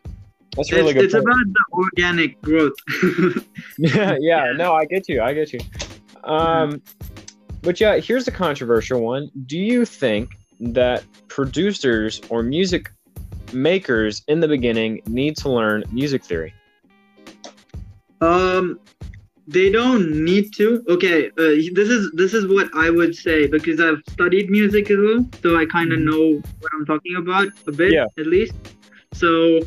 That's 0.60 0.72
a 0.72 0.76
really 0.76 0.90
it's 0.96 0.96
good. 0.96 1.06
it's 1.06 1.14
point. 1.14 1.26
about 1.26 1.46
the 1.48 1.66
organic 1.74 2.42
growth. 2.42 2.74
yeah, 3.78 4.18
yeah, 4.20 4.54
no, 4.56 4.74
I 4.74 4.86
get 4.86 5.08
you. 5.10 5.22
I 5.22 5.34
get 5.34 5.52
you. 5.54 5.60
Um, 6.24 6.82
but 7.62 7.80
yeah, 7.82 7.98
here's 7.98 8.26
the 8.26 8.32
controversial 8.32 9.02
one. 9.02 9.30
Do 9.46 9.58
you 9.58 9.86
think 9.86 10.30
that 10.60 11.04
producers 11.28 12.22
or 12.30 12.44
music 12.44 12.92
makers 13.54 14.22
in 14.28 14.40
the 14.40 14.48
beginning 14.48 15.02
need 15.08 15.36
to 15.38 15.50
learn 15.50 15.84
music 15.92 16.24
theory? 16.24 16.54
um, 18.22 18.80
they 19.48 19.72
don't 19.72 20.24
need 20.24 20.54
to. 20.56 20.84
Okay, 20.90 21.28
uh, 21.30 21.56
this 21.74 21.90
is 21.90 22.12
this 22.14 22.34
is 22.34 22.46
what 22.48 22.70
I 22.76 22.90
would 22.90 23.16
say 23.16 23.48
because 23.48 23.80
I've 23.80 24.02
studied 24.10 24.50
music 24.50 24.92
as 24.92 24.98
well, 25.00 25.26
so 25.42 25.58
I 25.58 25.66
kind 25.66 25.92
of 25.92 26.00
know 26.00 26.34
what 26.60 26.72
I'm 26.74 26.86
talking 26.86 27.16
about 27.16 27.48
a 27.68 27.72
bit, 27.72 27.94
Yeah. 27.94 28.06
at 28.20 28.28
least. 28.28 28.54
So, 29.14 29.60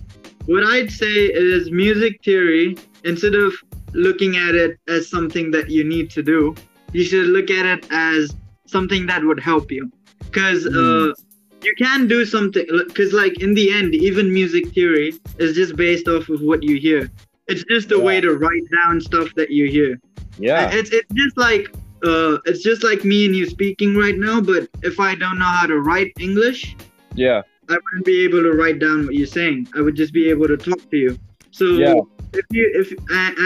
what 0.46 0.64
I'd 0.64 0.90
say 0.90 1.26
is 1.26 1.70
music 1.70 2.20
theory. 2.24 2.76
Instead 3.05 3.35
of 3.35 3.52
looking 3.94 4.37
at 4.37 4.55
it 4.55 4.78
as 4.88 5.09
something 5.09 5.50
that 5.50 5.68
you 5.70 5.85
need 5.85 6.11
to 6.11 6.22
do, 6.22 6.55
you 6.92 7.05
should 7.05 7.26
look 7.26 7.50
at 7.50 7.66
it 7.66 7.87
as 7.90 8.35
something 8.66 9.07
that 9.07 9.24
would 9.24 9.40
help 9.40 9.70
you. 9.70 9.90
Because 10.26 10.66
Mm. 10.66 11.11
uh, 11.11 11.14
you 11.62 11.74
can 11.78 12.07
do 12.07 12.24
something. 12.24 12.64
Because 12.88 13.12
like 13.12 13.40
in 13.40 13.55
the 13.55 13.70
end, 13.72 13.94
even 13.94 14.33
music 14.33 14.68
theory 14.72 15.14
is 15.38 15.55
just 15.55 15.76
based 15.76 16.09
off 16.09 16.28
of 16.28 16.40
what 16.40 16.62
you 16.62 16.76
hear. 16.76 17.11
It's 17.48 17.64
just 17.64 17.92
a 17.92 17.96
Yeah. 17.98 18.05
way 18.05 18.20
to 18.20 18.33
write 18.35 18.66
down 18.78 19.00
stuff 19.00 19.28
that 19.35 19.50
you 19.50 19.68
hear. 19.68 19.98
Yeah, 20.38 20.70
It's 20.72 20.90
it's 20.90 21.12
just 21.14 21.37
like 21.37 21.68
uh, 22.05 22.38
it's 22.46 22.62
just 22.62 22.83
like 22.83 23.05
me 23.05 23.26
and 23.26 23.37
you 23.37 23.46
speaking 23.46 23.94
right 23.96 24.18
now. 24.18 24.40
But 24.40 24.68
if 24.83 24.98
I 24.98 25.14
don't 25.14 25.38
know 25.38 25.44
how 25.59 25.66
to 25.66 25.78
write 25.81 26.12
English, 26.18 26.74
yeah, 27.14 27.42
I 27.73 27.77
wouldn't 27.85 28.05
be 28.05 28.19
able 28.27 28.43
to 28.43 28.53
write 28.53 28.79
down 28.79 29.07
what 29.07 29.15
you're 29.15 29.27
saying. 29.41 29.69
I 29.77 29.81
would 29.81 29.97
just 30.03 30.13
be 30.13 30.29
able 30.31 30.47
to 30.49 30.57
talk 30.57 30.81
to 30.91 30.97
you. 31.05 31.19
So 31.51 31.65
Yeah. 31.85 31.95
if 32.41 32.47
you 32.51 32.65
if 32.83 32.89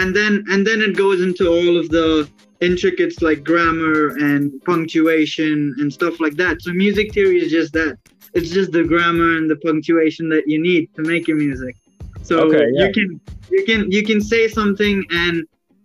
and 0.01 0.15
then 0.15 0.33
and 0.51 0.65
then 0.67 0.79
it 0.87 0.93
goes 0.95 1.19
into 1.27 1.43
all 1.47 1.77
of 1.81 1.89
the 1.89 2.29
intricates 2.61 3.21
like 3.21 3.43
grammar 3.43 3.99
and 4.27 4.41
punctuation 4.65 5.75
and 5.79 5.87
stuff 5.99 6.19
like 6.19 6.35
that. 6.43 6.61
So 6.63 6.71
music 6.71 7.13
theory 7.13 7.39
is 7.43 7.51
just 7.51 7.73
that. 7.73 7.97
It's 8.33 8.49
just 8.49 8.71
the 8.71 8.83
grammar 8.83 9.37
and 9.37 9.49
the 9.49 9.55
punctuation 9.57 10.29
that 10.29 10.43
you 10.47 10.59
need 10.61 10.83
to 10.95 11.01
make 11.01 11.27
your 11.27 11.37
music. 11.37 11.75
So 12.23 12.33
Okay, 12.47 12.65
yeah. 12.73 12.87
you 12.87 12.91
can 12.97 13.07
you 13.51 13.63
can 13.69 13.91
you 13.91 14.03
can 14.03 14.19
say 14.21 14.47
something 14.47 15.05
and 15.11 15.35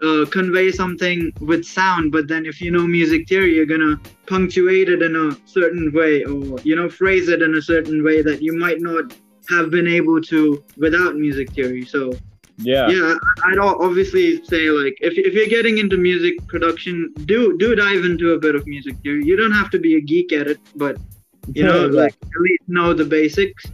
uh, 0.03 0.25
convey 0.31 0.71
something 0.73 1.33
with 1.41 1.65
sound, 1.65 2.11
but 2.12 2.27
then 2.29 2.45
if 2.47 2.61
you 2.61 2.71
know 2.71 2.87
music 2.87 3.29
theory, 3.29 3.55
you're 3.55 3.67
gonna 3.67 4.01
punctuate 4.27 4.88
it 4.88 5.01
in 5.03 5.15
a 5.17 5.37
certain 5.47 5.93
way, 5.93 6.25
or 6.25 6.59
you 6.65 6.75
know 6.77 6.88
phrase 6.88 7.29
it 7.29 7.41
in 7.43 7.55
a 7.55 7.62
certain 7.62 8.03
way 8.03 8.23
that 8.23 8.43
you 8.43 8.53
might 8.57 8.81
not 8.81 9.15
have 9.49 9.71
been 9.71 9.87
able 9.88 10.21
to 10.23 10.62
without 10.77 11.17
music 11.17 11.51
theory. 11.53 11.85
So 11.85 12.12
Yeah. 12.59 12.87
yeah 12.95 13.15
I- 13.21 13.43
i'd 13.49 13.59
obviously 13.87 14.25
say 14.45 14.62
like 14.71 14.95
if, 15.09 15.15
if 15.29 15.33
you're 15.37 15.53
getting 15.57 15.79
into 15.83 15.97
music 15.97 16.35
production 16.53 16.97
do 17.31 17.38
do 17.62 17.69
dive 17.75 18.05
into 18.11 18.27
a 18.37 18.38
bit 18.45 18.55
of 18.59 18.62
music 18.75 18.95
you, 19.07 19.12
you 19.29 19.35
don't 19.41 19.57
have 19.61 19.71
to 19.75 19.79
be 19.87 19.93
a 20.01 20.03
geek 20.11 20.33
at 20.41 20.47
it 20.53 20.59
but 20.83 20.95
you 21.59 21.65
know 21.69 21.81
like 22.01 22.15
at 22.37 22.41
least 22.47 22.65
know 22.79 22.88
the 23.03 23.09
basics 23.19 23.65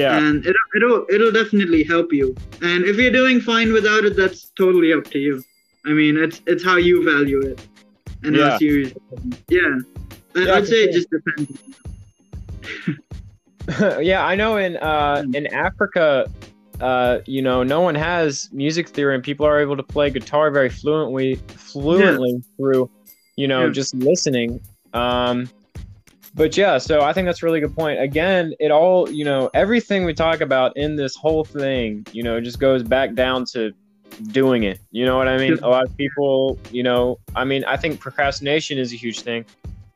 Yeah. 0.00 0.16
and 0.18 0.34
it'll, 0.50 0.68
it'll 0.76 1.00
it'll 1.14 1.34
definitely 1.40 1.82
help 1.94 2.08
you 2.20 2.26
and 2.70 2.80
if 2.90 2.96
you're 3.00 3.16
doing 3.22 3.38
fine 3.52 3.70
without 3.78 4.04
it 4.08 4.16
that's 4.20 4.40
totally 4.62 4.90
up 4.98 5.04
to 5.16 5.18
you 5.26 5.34
i 5.86 5.90
mean 5.90 6.16
it's 6.16 6.40
it's 6.46 6.64
how 6.64 6.76
you 6.76 7.04
value 7.04 7.40
it 7.40 7.66
and 8.22 8.34
Yeah. 8.36 8.50
how 8.50 8.58
serious 8.58 8.92
yeah 9.48 9.60
I, 10.36 10.40
Yeah, 10.40 10.54
i'd 10.56 10.66
say 10.66 10.84
it 10.84 10.92
just 10.92 11.08
depends 11.10 11.58
yeah, 14.00 14.24
I 14.26 14.34
know 14.34 14.58
in 14.58 14.76
uh, 14.76 15.22
Mm. 15.24 15.34
in 15.36 15.46
Africa, 15.54 16.30
uh, 16.80 17.20
you 17.24 17.40
know, 17.40 17.62
no 17.62 17.80
one 17.80 17.94
has 17.94 18.50
music 18.52 18.88
theory, 18.90 19.14
and 19.14 19.24
people 19.24 19.46
are 19.46 19.58
able 19.58 19.76
to 19.76 19.82
play 19.82 20.10
guitar 20.10 20.50
very 20.50 20.68
fluently, 20.68 21.36
fluently 21.56 22.42
through, 22.58 22.90
you 23.36 23.48
know, 23.48 23.66
Yeah. 23.66 23.72
just 23.72 23.94
listening. 23.94 24.60
Um, 24.92 25.48
but 26.34 26.56
yeah, 26.58 26.76
so 26.78 27.00
I 27.00 27.12
think 27.14 27.26
that's 27.26 27.42
a 27.42 27.46
really 27.46 27.60
good 27.60 27.74
point. 27.74 28.00
Again, 28.00 28.52
it 28.60 28.70
all, 28.70 29.08
you 29.10 29.24
know, 29.24 29.48
everything 29.54 30.04
we 30.04 30.12
talk 30.12 30.40
about 30.42 30.76
in 30.76 30.96
this 30.96 31.16
whole 31.16 31.44
thing, 31.44 32.06
you 32.12 32.22
know, 32.22 32.40
just 32.40 32.58
goes 32.58 32.82
back 32.82 33.14
down 33.14 33.44
to 33.52 33.72
doing 34.32 34.64
it. 34.64 34.80
You 34.90 35.04
know 35.04 35.16
what 35.16 35.28
I 35.28 35.36
mean? 35.38 35.58
A 35.62 35.68
lot 35.68 35.84
of 35.84 35.96
people, 35.96 36.58
you 36.70 36.82
know, 36.82 37.18
I 37.34 37.44
mean, 37.44 37.64
I 37.64 37.76
think 37.76 38.00
procrastination 38.00 38.78
is 38.78 38.92
a 38.92 38.96
huge 38.96 39.20
thing. 39.20 39.44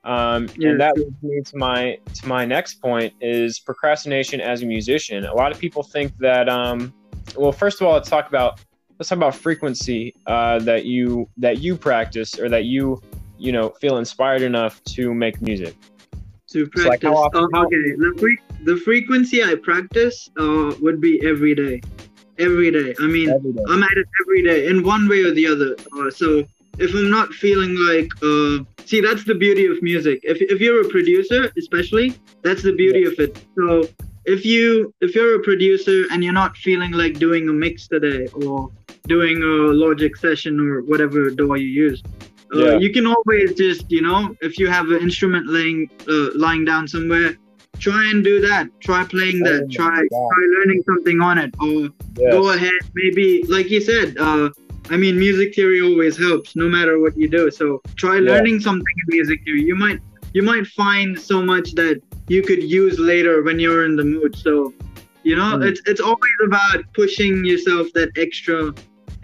Um, 0.05 0.49
Yeah, 0.57 0.71
and 0.71 0.81
that 0.81 0.97
leads 0.97 1.23
me 1.23 1.41
to 1.43 1.57
my 1.57 1.99
to 2.15 2.29
my 2.29 2.45
next 2.45 2.81
point 2.81 3.13
is 3.21 3.59
procrastination 3.59 4.41
as 4.41 4.63
a 4.63 4.67
musician. 4.67 5.25
A 5.27 5.35
lot 5.35 5.53
of 5.53 5.59
people 5.59 5.83
think 5.83 6.17
that 6.19 6.49
um, 6.49 6.93
well, 7.37 7.53
first 7.53 7.81
of 7.81 7.87
all, 7.87 7.95
let's 7.95 8.09
talk 8.09 8.29
about 8.29 8.61
let's 8.99 9.09
talk 9.09 9.17
about 9.17 9.35
frequency 9.35 10.15
uh, 10.27 10.59
that 10.61 10.85
you 10.85 11.29
that 11.37 11.59
you 11.59 11.77
practice 11.77 12.39
or 12.39 12.49
that 12.49 12.65
you 12.65 13.03
you 13.39 13.53
know 13.53 13.71
feel 13.81 13.99
inspired 13.99 14.43
enough 14.43 14.83
to 14.85 15.13
make 15.15 15.41
music. 15.43 15.75
to 16.49 16.65
like 16.65 16.73
practice 17.03 17.11
often- 17.11 17.45
oh, 17.45 17.49
how- 17.53 17.67
okay 17.67 17.93
the, 18.03 18.15
fre- 18.19 18.65
the 18.65 18.77
frequency 18.79 19.43
i 19.45 19.55
practice 19.55 20.31
uh, 20.41 20.73
would 20.81 20.99
be 21.01 21.21
every 21.27 21.55
day 21.55 21.81
every 22.39 22.71
day 22.71 22.95
i 23.01 23.07
mean 23.07 23.29
day. 23.29 23.63
I'm 23.69 23.83
at 23.83 23.97
it 24.03 24.07
every 24.23 24.43
day 24.43 24.67
in 24.69 24.83
one 24.83 25.09
way 25.09 25.23
or 25.23 25.33
the 25.33 25.47
other. 25.47 25.77
Uh, 25.97 26.11
so 26.11 26.45
if 26.79 26.95
I'm 26.95 27.11
not 27.11 27.33
feeling 27.35 27.75
like, 27.75 28.11
uh, 28.23 28.65
see, 28.85 29.01
that's 29.01 29.25
the 29.25 29.35
beauty 29.35 29.67
of 29.67 29.83
music. 29.83 30.21
If, 30.23 30.41
if 30.41 30.61
you're 30.61 30.87
a 30.87 30.89
producer, 30.89 31.53
especially, 31.59 32.15
that's 32.43 32.63
the 32.63 32.73
beauty 32.73 33.05
of 33.05 33.19
it. 33.19 33.37
So 33.57 33.89
if 34.25 34.45
you 34.45 34.95
if 35.01 35.15
you're 35.15 35.41
a 35.41 35.43
producer 35.43 36.05
and 36.11 36.23
you're 36.23 36.33
not 36.33 36.57
feeling 36.57 36.93
like 36.93 37.19
doing 37.19 37.49
a 37.49 37.53
mix 37.53 37.89
today 37.89 38.29
or 38.29 38.71
doing 39.09 39.43
a 39.43 39.73
Logic 39.73 40.17
session 40.17 40.61
or 40.61 40.83
whatever 40.83 41.31
DAW 41.31 41.55
you 41.55 41.67
use. 41.67 42.03
Uh, 42.55 42.59
Yeah. 42.59 42.79
You 42.79 42.91
can 42.93 43.07
always 43.07 43.55
just, 43.55 43.91
you 43.91 44.03
know, 44.03 44.37
if 44.41 44.59
you 44.59 44.69
have 44.69 44.87
an 44.91 45.01
instrument 45.03 45.47
laying 45.49 45.91
uh, 46.09 46.31
lying 46.35 46.65
down 46.65 46.87
somewhere, 46.87 47.37
try 47.81 48.11
and 48.11 48.23
do 48.25 48.41
that. 48.49 48.69
Try 48.83 49.05
playing 49.05 49.43
Oh 49.47 49.51
that. 49.51 49.63
my 49.69 49.75
Try 49.75 49.97
try 50.11 50.43
learning 50.59 50.83
something 50.87 51.21
on 51.21 51.39
it, 51.39 51.55
or 51.61 51.89
Yes. 52.19 52.33
go 52.33 52.51
ahead 52.53 52.81
maybe 52.95 53.45
like 53.49 53.71
you 53.71 53.81
said 53.81 54.09
uh 54.19 54.51
i 54.91 54.97
mean 54.97 55.17
music 55.17 55.55
theory 55.55 55.81
always 55.81 56.19
helps 56.19 56.57
no 56.57 56.67
matter 56.69 56.99
what 56.99 57.13
you 57.17 57.29
do 57.31 57.49
so 57.49 57.81
try 57.97 58.17
Yeah. 58.17 58.31
learning 58.33 58.59
something 58.59 58.97
in 59.03 59.07
music 59.17 59.39
theory 59.45 59.63
you 59.63 59.77
might 59.77 60.01
you 60.37 60.43
might 60.43 60.67
find 60.83 61.11
so 61.31 61.37
much 61.53 61.69
that 61.81 61.97
you 62.35 62.43
could 62.43 62.63
use 62.81 62.99
later 62.99 63.35
when 63.47 63.61
you're 63.61 63.85
in 63.85 63.95
the 63.95 64.03
mood 64.15 64.33
so 64.47 64.53
you 65.23 65.37
know 65.37 65.51
Mm. 65.59 65.69
it's 65.69 65.81
it's 65.91 66.01
always 66.09 66.39
about 66.51 66.79
pushing 67.01 67.45
yourself 67.45 67.85
that 67.95 68.09
extra 68.17 68.59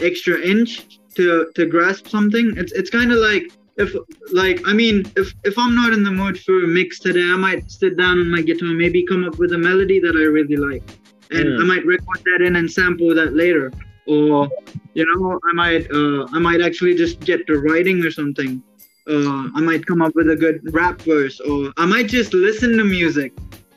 extra 0.08 0.36
inch 0.52 0.70
to 1.16 1.24
to 1.56 1.62
grasp 1.74 2.04
something 2.16 2.46
it's 2.60 2.72
it's 2.78 2.90
kind 2.98 3.10
of 3.10 3.18
like 3.30 3.46
if 3.76 3.92
like 4.32 4.60
i 4.66 4.72
mean 4.72 5.04
if 5.16 5.34
if 5.44 5.58
i'm 5.58 5.74
not 5.74 5.92
in 5.92 6.02
the 6.04 6.10
mood 6.10 6.38
for 6.38 6.62
a 6.62 6.66
mix 6.66 7.00
today 7.00 7.24
i 7.24 7.36
might 7.36 7.68
sit 7.70 7.96
down 7.96 8.20
on 8.20 8.30
my 8.30 8.40
guitar 8.40 8.68
maybe 8.68 9.04
come 9.04 9.24
up 9.24 9.36
with 9.38 9.52
a 9.52 9.58
melody 9.58 9.98
that 9.98 10.14
i 10.14 10.22
really 10.22 10.56
like 10.56 10.82
and 11.30 11.48
Mm. 11.48 11.62
I 11.62 11.64
might 11.64 11.86
record 11.86 12.20
that 12.24 12.42
in 12.42 12.56
and 12.56 12.70
sample 12.70 13.14
that 13.14 13.34
later. 13.34 13.72
Or 14.06 14.48
you 14.92 15.06
know, 15.06 15.40
I 15.48 15.52
might 15.54 15.90
uh, 15.90 16.26
I 16.32 16.38
might 16.38 16.60
actually 16.60 16.94
just 16.94 17.20
get 17.20 17.46
to 17.46 17.58
writing 17.58 18.04
or 18.04 18.10
something. 18.10 18.62
Uh, 19.06 19.48
I 19.54 19.60
might 19.60 19.84
come 19.86 20.02
up 20.02 20.14
with 20.14 20.30
a 20.30 20.36
good 20.36 20.60
rap 20.72 21.00
verse, 21.02 21.40
or 21.40 21.72
I 21.76 21.86
might 21.86 22.08
just 22.08 22.34
listen 22.34 22.76
to 22.76 22.84
music 22.84 23.32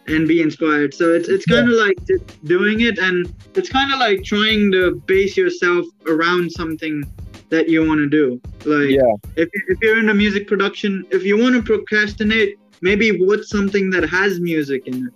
and 0.08 0.28
be 0.28 0.42
inspired. 0.42 0.94
So 0.94 1.14
it's 1.14 1.30
it's 1.30 1.46
kind 1.46 1.70
of 1.70 1.76
like 1.76 1.98
doing 2.44 2.82
it, 2.82 2.98
and 3.00 3.34
it's 3.56 3.70
kind 3.70 3.94
of 3.94 4.00
like 4.00 4.24
trying 4.24 4.72
to 4.74 5.02
base 5.06 5.38
yourself 5.38 5.86
around 6.08 6.52
something 6.52 7.04
that 7.50 7.70
you 7.70 7.86
want 7.88 8.00
to 8.00 8.10
do. 8.10 8.42
Like 8.66 8.90
Yeah. 8.90 9.14
if 9.36 9.50
if 9.54 9.78
you're 9.82 10.00
into 10.00 10.14
music 10.14 10.48
production, 10.48 11.06
if 11.12 11.24
you 11.24 11.38
want 11.38 11.56
to 11.56 11.62
procrastinate, 11.62 12.56
maybe 12.82 13.08
what's 13.26 13.50
something 13.50 13.90
that 13.92 14.04
has 14.10 14.40
music 14.40 14.88
in 14.88 15.08
it 15.08 15.14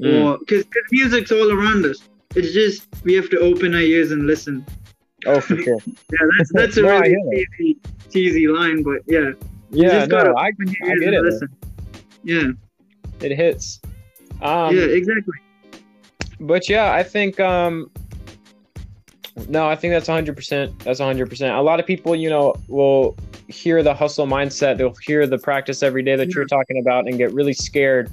Mm. 0.00 0.24
or 0.24 0.38
because 0.38 0.64
music's 0.90 1.30
all 1.30 1.52
around 1.52 1.84
us. 1.86 1.98
It's 2.34 2.52
just 2.52 2.86
we 3.04 3.14
have 3.14 3.30
to 3.30 3.38
open 3.38 3.74
our 3.74 3.80
ears 3.80 4.10
and 4.10 4.26
listen. 4.26 4.64
Oh, 5.26 5.40
for 5.40 5.56
sure. 5.56 5.78
Yeah, 6.12 6.26
that's 6.36 6.50
that's 6.58 6.76
a 6.78 6.82
No, 6.82 6.98
really 7.00 7.46
cheesy, 7.56 7.78
cheesy 8.12 8.48
line, 8.48 8.82
but 8.82 8.98
yeah, 9.06 9.30
Yeah. 9.70 10.00
just 10.00 10.10
No, 10.10 10.34
I, 10.36 10.46
I 10.46 10.50
get 10.50 10.80
and 10.82 11.14
it. 11.14 11.22
listen. 11.22 11.48
Yeah, 12.24 12.48
It 13.20 13.32
hits. 13.36 13.80
Um, 14.42 14.74
yeah, 14.76 14.86
exactly. 14.86 15.34
but 16.40 16.68
yeah, 16.68 16.92
I 16.92 17.02
think 17.04 17.38
um 17.38 17.90
no, 19.48 19.68
I 19.68 19.74
think 19.76 19.92
that's 19.92 20.08
100%. 20.08 20.82
That's 20.84 21.00
100%. 21.00 21.58
A 21.58 21.62
lot 21.62 21.80
of 21.80 21.86
people, 21.86 22.14
you 22.14 22.30
know, 22.30 22.54
will 22.68 23.16
hear 23.48 23.82
the 23.82 23.92
hustle 23.94 24.26
mindset, 24.26 24.78
they'll 24.78 24.94
hear 25.06 25.26
the 25.26 25.38
practice 25.38 25.82
every 25.82 26.02
day 26.02 26.16
that 26.16 26.34
you're 26.34 26.46
talking 26.46 26.78
about 26.78 27.06
and 27.06 27.18
get 27.18 27.32
really 27.32 27.52
scared 27.52 28.10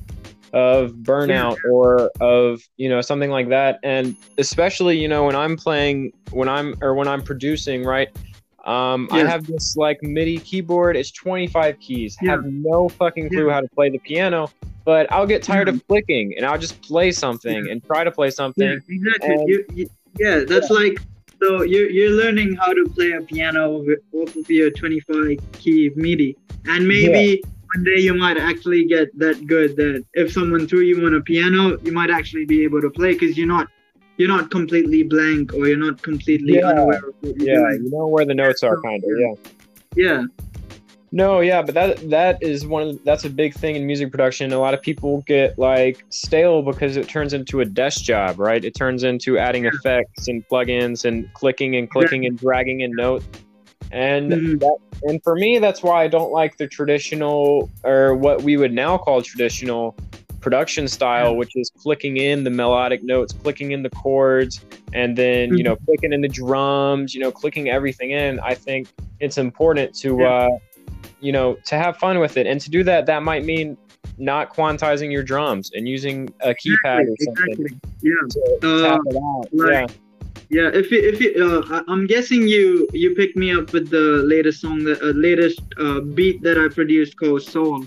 of 0.53 0.91
burnout 0.91 1.57
or 1.69 2.11
of, 2.19 2.61
you 2.77 2.89
know, 2.89 2.99
something 3.01 3.29
like 3.29 3.47
that. 3.49 3.79
And 3.83 4.15
especially, 4.37 4.99
you 4.99 5.07
know, 5.07 5.25
when 5.25 5.35
I'm 5.35 5.55
playing 5.55 6.11
when 6.31 6.49
I'm 6.49 6.75
or 6.81 6.93
when 6.95 7.07
I'm 7.07 7.21
producing, 7.21 7.83
right? 7.83 8.09
Um, 8.65 9.07
I 9.11 9.19
have 9.19 9.47
this 9.47 9.75
like 9.77 10.03
MIDI 10.03 10.37
keyboard. 10.39 10.95
It's 10.97 11.11
25 11.11 11.79
keys. 11.79 12.17
Yeah. 12.21 12.31
Have 12.31 12.45
no 12.45 12.89
fucking 12.89 13.29
clue 13.29 13.49
how 13.49 13.61
to 13.61 13.67
play 13.69 13.89
the 13.89 13.97
piano, 13.99 14.49
but 14.85 15.11
I'll 15.11 15.25
get 15.25 15.41
tired 15.41 15.67
Yeah. 15.67 15.75
of 15.75 15.87
clicking 15.87 16.33
and 16.37 16.45
I'll 16.45 16.59
just 16.59 16.81
play 16.81 17.11
something 17.11 17.69
and 17.69 17.83
try 17.83 18.03
to 18.03 18.11
play 18.11 18.29
something. 18.29 18.67
Yeah, 18.67 18.77
exactly. 18.95 19.29
and- 19.33 19.49
you, 19.49 19.65
you, 19.73 19.89
yeah, 20.19 20.43
that's 20.45 20.69
like 20.69 20.99
so 21.41 21.63
you're 21.63 21.89
you're 21.89 22.11
learning 22.11 22.55
how 22.55 22.71
to 22.73 22.85
play 22.95 23.11
a 23.11 23.21
piano 23.21 23.83
off 24.13 24.35
of 24.35 24.49
your 24.49 24.69
25 24.71 25.39
key 25.53 25.89
MIDI, 25.95 26.37
and 26.65 26.87
maybe 26.87 27.41
one 27.73 27.83
day 27.83 27.99
you 28.01 28.13
might 28.13 28.37
actually 28.37 28.85
get 28.85 29.07
that 29.17 29.47
good 29.47 29.75
that 29.77 30.03
if 30.13 30.31
someone 30.31 30.67
threw 30.67 30.81
you 30.81 31.05
on 31.05 31.15
a 31.15 31.21
piano, 31.21 31.79
you 31.83 31.91
might 31.91 32.09
actually 32.11 32.45
be 32.45 32.63
able 32.63 32.81
to 32.81 32.89
play 32.89 33.13
because 33.13 33.37
you're 33.37 33.47
not 33.47 33.67
you're 34.17 34.27
not 34.27 34.51
completely 34.51 35.03
blank 35.03 35.53
or 35.53 35.67
you're 35.67 35.77
not 35.77 36.01
completely 36.01 36.55
Yeah. 36.55 36.67
unaware 36.67 36.97
of 37.07 37.15
what 37.21 37.35
you're 37.37 37.47
Yeah, 37.49 37.55
doing. 37.69 37.85
you 37.85 37.91
know 37.91 38.07
where 38.07 38.25
the 38.25 38.35
notes 38.35 38.61
are, 38.61 38.79
kind 38.81 39.03
of. 39.03 39.09
Yeah. 39.19 39.33
Yeah, 39.95 40.23
No, 41.13 41.41
yeah, 41.41 41.61
but 41.61 41.75
that 41.75 42.09
that 42.09 42.41
is 42.41 42.65
one 42.65 42.87
of 42.87 43.03
that's 43.03 43.25
a 43.25 43.29
big 43.29 43.53
thing 43.53 43.75
in 43.75 43.85
music 43.85 44.11
production. 44.11 44.53
A 44.53 44.59
lot 44.59 44.73
of 44.73 44.81
people 44.81 45.23
get 45.27 45.59
like 45.59 46.05
stale 46.09 46.61
because 46.61 46.95
it 46.95 47.09
turns 47.09 47.33
into 47.33 47.59
a 47.59 47.65
desk 47.65 48.03
job, 48.03 48.39
right? 48.39 48.63
It 48.63 48.75
turns 48.75 49.03
into 49.03 49.37
adding 49.37 49.65
effects 49.65 50.29
and 50.29 50.41
plugins 50.49 51.03
and 51.03 51.31
clicking 51.33 51.75
and 51.75 51.89
clicking 51.89 52.25
and 52.25 52.39
dragging 52.39 52.79
in 52.79 52.95
notes. 52.95 53.25
And 53.91 54.31
Mhm. 54.31 54.59
that 54.59 54.77
and 55.03 55.21
for 55.23 55.35
me, 55.35 55.57
that's 55.59 55.83
why 55.83 56.03
I 56.03 56.07
don't 56.07 56.31
like 56.31 56.57
the 56.57 56.67
traditional 56.67 57.69
or 57.83 58.15
what 58.15 58.43
we 58.43 58.55
would 58.55 58.71
now 58.71 58.97
call 58.97 59.21
traditional 59.21 59.97
production 60.39 60.87
style, 60.87 61.35
which 61.35 61.51
is 61.55 61.71
clicking 61.83 62.17
in 62.17 62.45
the 62.45 62.49
melodic 62.49 63.03
notes, 63.03 63.33
clicking 63.33 63.71
in 63.71 63.83
the 63.83 63.89
chords, 63.89 64.63
and 64.93 65.17
then 65.17 65.57
you 65.57 65.63
know 65.63 65.75
clicking 65.75 66.13
in 66.13 66.21
the 66.21 66.29
drums, 66.29 67.13
you 67.13 67.19
know, 67.19 67.31
clicking 67.31 67.67
everything 67.67 68.11
in. 68.11 68.39
I 68.39 68.55
think 68.55 68.87
it's 69.19 69.37
important 69.37 69.93
to 69.97 70.21
Yeah. 70.21 70.29
uh, 70.29 70.49
you 71.19 71.31
know 71.31 71.57
to 71.65 71.75
have 71.75 71.97
fun 71.97 72.19
with 72.19 72.37
it, 72.37 72.45
and 72.47 72.59
to 72.61 72.69
do 72.69 72.83
that, 72.83 73.05
that 73.07 73.23
might 73.23 73.43
mean 73.45 73.77
not 74.17 74.53
quantizing 74.53 75.11
your 75.11 75.23
drums 75.23 75.71
and 75.73 75.87
using 75.87 76.29
a 76.41 76.49
keypad 76.53 77.05
or 77.09 77.15
something 77.23 77.65
exactly. 77.65 77.79
Yeah. 78.01 78.13
to 78.61 78.67
Uh, 78.67 78.89
tap 78.89 79.01
it 79.05 79.15
out. 79.15 79.47
like- 79.53 79.89
yeah, 79.89 80.63
Yeah, 80.63 80.69
if 80.81 80.91
you, 80.91 80.99
if 81.11 81.21
you, 81.21 81.31
uh, 81.45 81.83
I'm 81.87 82.05
guessing 82.07 82.47
you 82.47 82.87
you 82.93 83.15
picked 83.15 83.37
me 83.37 83.51
up 83.57 83.71
with 83.73 83.89
the 83.89 84.07
latest 84.33 84.59
song, 84.61 84.83
the 84.83 84.95
uh, 85.01 85.13
latest 85.27 85.61
uh, 85.79 85.99
beat 86.01 86.41
that 86.43 86.57
I 86.57 86.67
produced 86.67 87.17
called 87.17 87.41
Soul. 87.43 87.85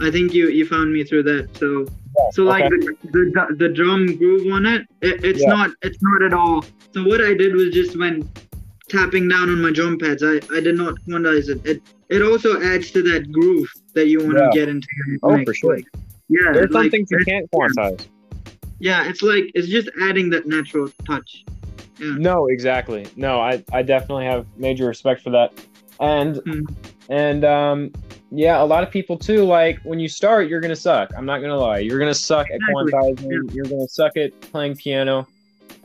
I 0.00 0.10
think 0.14 0.32
you 0.32 0.48
you 0.48 0.64
found 0.66 0.92
me 0.92 1.02
through 1.04 1.24
that. 1.24 1.44
So 1.60 1.68
so 2.32 2.44
like 2.44 2.68
the, 2.70 2.80
the 3.14 3.22
the 3.62 3.68
drum 3.68 4.16
groove 4.18 4.46
on 4.52 4.66
it, 4.74 4.82
it 5.08 5.24
it's 5.24 5.42
Yeah. 5.42 5.54
not 5.56 5.70
it's 5.82 6.00
not 6.08 6.22
at 6.28 6.32
all. 6.32 6.64
So 6.92 6.98
what 7.10 7.20
I 7.20 7.32
did 7.42 7.54
was 7.60 7.68
just 7.80 7.98
when 7.98 8.14
tapping 8.88 9.28
down 9.28 9.48
on 9.50 9.60
my 9.66 9.72
drum 9.72 9.98
pads, 9.98 10.22
I 10.22 10.34
I 10.56 10.60
did 10.60 10.76
not 10.76 10.94
quantize 11.08 11.48
it. 11.54 11.60
It 11.72 11.82
it 12.08 12.22
also 12.22 12.60
adds 12.62 12.90
to 12.92 13.02
that 13.02 13.30
groove 13.32 13.68
that 13.94 14.08
you 14.08 14.20
want 14.20 14.38
to 14.38 14.44
Yeah. 14.44 14.50
get 14.52 14.68
into 14.68 14.88
your 15.08 15.18
Oh, 15.22 15.44
for 15.44 15.54
sure. 15.54 15.76
Like, 15.76 15.86
yeah, 16.28 16.52
There's 16.52 16.72
some 16.72 16.82
like, 16.82 16.90
things 16.90 17.10
you 17.10 17.18
can't 17.24 17.50
quantize. 17.50 18.06
yeah, 18.80 19.08
it's 19.08 19.22
like 19.22 19.44
it's 19.54 19.68
just 19.68 19.88
adding 20.02 20.30
that 20.30 20.46
natural 20.46 20.88
touch. 21.06 21.44
Yeah. 21.98 22.14
No, 22.18 22.46
exactly. 22.48 23.06
No, 23.16 23.40
I, 23.40 23.64
I 23.72 23.82
definitely 23.82 24.26
have 24.26 24.46
major 24.56 24.86
respect 24.86 25.22
for 25.22 25.30
that. 25.30 25.52
And 26.00 26.36
Mhm. 26.36 26.74
and 27.08 27.44
um 27.44 27.90
yeah, 28.32 28.60
a 28.60 28.66
lot 28.66 28.82
of 28.82 28.90
people 28.90 29.16
too, 29.16 29.44
like 29.44 29.78
when 29.84 29.98
you 30.00 30.08
start, 30.08 30.48
you're 30.48 30.60
gonna 30.60 30.76
suck. 30.76 31.12
I'm 31.16 31.24
not 31.26 31.40
gonna 31.40 31.56
lie. 31.58 31.78
You're 31.78 31.98
gonna 31.98 32.12
suck 32.12 32.48
at 32.50 32.56
Exactly. 32.56 32.92
quantizing, 32.92 33.54
you're 33.54 33.64
gonna 33.64 33.88
suck 33.88 34.16
at 34.16 34.38
playing 34.40 34.74
piano. 34.76 35.26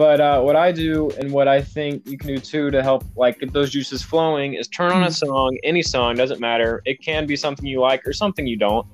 But 0.02 0.20
uh, 0.20 0.42
what 0.42 0.56
I 0.56 0.72
do 0.72 1.12
and 1.20 1.32
what 1.32 1.48
I 1.48 1.62
think 1.62 2.10
you 2.10 2.18
can 2.18 2.30
do 2.30 2.40
too 2.40 2.72
to 2.72 2.82
help 2.82 3.04
like 3.16 3.38
get 3.40 3.54
those 3.54 3.70
juices 3.70 4.02
flowing 4.02 4.56
is 4.56 4.68
turn 4.68 4.92
on 4.92 5.04
a 5.04 5.10
Mhm. 5.10 5.14
song, 5.28 5.58
any 5.64 5.84
song, 5.84 6.16
doesn't 6.16 6.40
matter. 6.40 6.82
It 6.86 7.04
can 7.04 7.28
be 7.28 7.36
something 7.36 7.68
you 7.68 7.80
like 7.82 8.02
or 8.08 8.12
something 8.12 8.48
you 8.48 8.58
don't. 8.58 8.88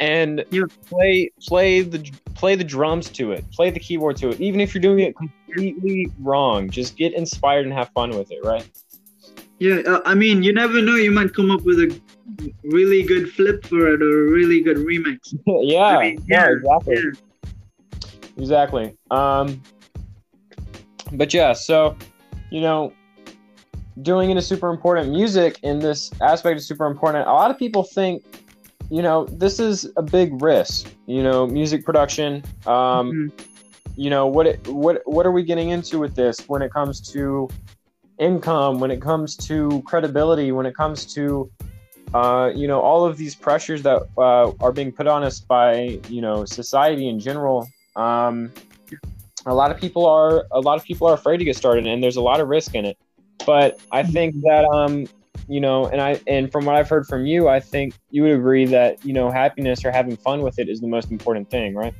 And 0.00 0.44
Yeah. 0.50 0.62
play 0.90 1.30
play 1.46 1.82
the 1.82 2.00
play 2.34 2.56
the 2.56 2.64
drums 2.64 3.08
to 3.10 3.30
it, 3.30 3.44
play 3.52 3.70
the 3.70 3.78
keyboard 3.78 4.16
to 4.16 4.30
it, 4.30 4.40
even 4.40 4.58
if 4.60 4.74
you're 4.74 4.82
doing 4.82 4.98
it 4.98 5.14
completely 5.14 6.08
wrong. 6.18 6.68
Just 6.68 6.96
get 6.96 7.14
inspired 7.14 7.64
and 7.64 7.72
have 7.72 7.90
fun 7.90 8.10
with 8.10 8.32
it, 8.32 8.40
right? 8.42 8.68
Yeah, 9.60 9.76
uh, 9.86 10.00
I 10.04 10.16
mean, 10.16 10.42
you 10.42 10.52
never 10.52 10.82
know. 10.82 10.96
You 10.96 11.12
might 11.12 11.32
come 11.34 11.52
up 11.52 11.62
with 11.62 11.78
a 11.78 12.00
really 12.64 13.04
good 13.04 13.30
flip 13.30 13.64
for 13.64 13.86
it 13.94 14.02
or 14.02 14.26
a 14.26 14.30
really 14.32 14.60
good 14.60 14.78
remix. 14.78 15.18
yeah, 15.46 15.98
I 15.98 16.02
mean, 16.02 16.24
yeah, 16.26 16.48
yeah, 16.48 16.56
exactly. 16.56 16.94
Yeah. 16.96 17.10
Exactly. 18.36 18.94
Um, 19.12 19.62
but 21.12 21.32
yeah, 21.32 21.52
so 21.52 21.96
you 22.50 22.60
know, 22.60 22.92
doing 24.02 24.30
it 24.30 24.36
is 24.36 24.46
super 24.46 24.70
important. 24.70 25.10
Music 25.10 25.58
in 25.62 25.78
this 25.78 26.10
aspect 26.20 26.58
is 26.58 26.66
super 26.66 26.86
important. 26.86 27.26
A 27.26 27.32
lot 27.32 27.50
of 27.50 27.58
people 27.58 27.82
think, 27.82 28.24
you 28.90 29.02
know, 29.02 29.26
this 29.26 29.58
is 29.60 29.90
a 29.96 30.02
big 30.02 30.42
risk. 30.42 30.88
You 31.06 31.22
know, 31.22 31.46
music 31.46 31.84
production. 31.84 32.42
Um, 32.66 33.12
Mhm. 33.12 33.32
you 33.96 34.10
know, 34.10 34.26
what 34.26 34.46
it, 34.46 34.66
what 34.68 35.02
what 35.06 35.26
are 35.26 35.32
we 35.32 35.42
getting 35.42 35.70
into 35.70 35.98
with 35.98 36.14
this 36.14 36.38
when 36.48 36.62
it 36.62 36.72
comes 36.72 37.00
to 37.12 37.48
income? 38.18 38.80
When 38.80 38.90
it 38.90 39.02
comes 39.02 39.36
to 39.48 39.82
credibility? 39.86 40.52
When 40.52 40.66
it 40.66 40.74
comes 40.74 41.06
to 41.14 41.50
uh, 42.14 42.50
you 42.54 42.66
know, 42.66 42.80
all 42.80 43.04
of 43.04 43.16
these 43.16 43.34
pressures 43.34 43.82
that 43.82 44.02
uh, 44.16 44.50
are 44.60 44.72
being 44.72 44.90
put 44.90 45.06
on 45.06 45.22
us 45.22 45.40
by, 45.40 46.00
you 46.08 46.20
know, 46.20 46.44
society 46.44 47.08
in 47.08 47.20
general. 47.20 47.68
Um, 47.96 48.52
a 49.46 49.54
lot 49.54 49.70
of 49.70 49.78
people 49.78 50.06
are 50.06 50.46
a 50.52 50.60
lot 50.60 50.78
of 50.78 50.84
people 50.84 51.06
are 51.08 51.14
afraid 51.14 51.38
to 51.38 51.44
get 51.44 51.56
started, 51.56 51.86
and 51.86 52.02
there's 52.02 52.16
a 52.16 52.22
lot 52.22 52.40
of 52.40 52.48
risk 52.48 52.74
in 52.74 52.84
it. 52.84 52.96
But 53.46 53.78
I 53.92 54.02
think 54.02 54.34
that, 54.42 54.64
um, 54.72 55.06
you 55.48 55.60
know, 55.60 55.86
and 55.86 56.00
I 56.00 56.20
and 56.26 56.50
from 56.50 56.64
what 56.64 56.74
I've 56.76 56.88
heard 56.88 57.06
from 57.06 57.24
you, 57.26 57.48
I 57.48 57.60
think 57.60 57.94
you 58.10 58.22
would 58.24 58.32
agree 58.32 58.66
that 58.66 59.04
you 59.04 59.12
know, 59.12 59.30
happiness 59.30 59.84
or 59.84 59.90
having 59.90 60.16
fun 60.16 60.42
with 60.42 60.58
it 60.58 60.68
is 60.68 60.80
the 60.80 60.88
most 60.88 61.10
important 61.10 61.50
thing, 61.50 61.74
right? 61.74 61.94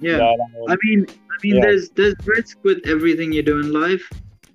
Yeah. 0.00 0.16
That, 0.18 0.38
um, 0.40 0.68
I 0.68 0.76
mean, 0.82 1.06
I 1.08 1.36
mean, 1.42 1.56
Yeah. 1.56 1.62
there's 1.62 1.90
there's 1.90 2.14
risk 2.26 2.58
with 2.64 2.78
everything 2.86 3.32
you 3.32 3.42
do 3.42 3.60
in 3.60 3.72
life. 3.72 4.04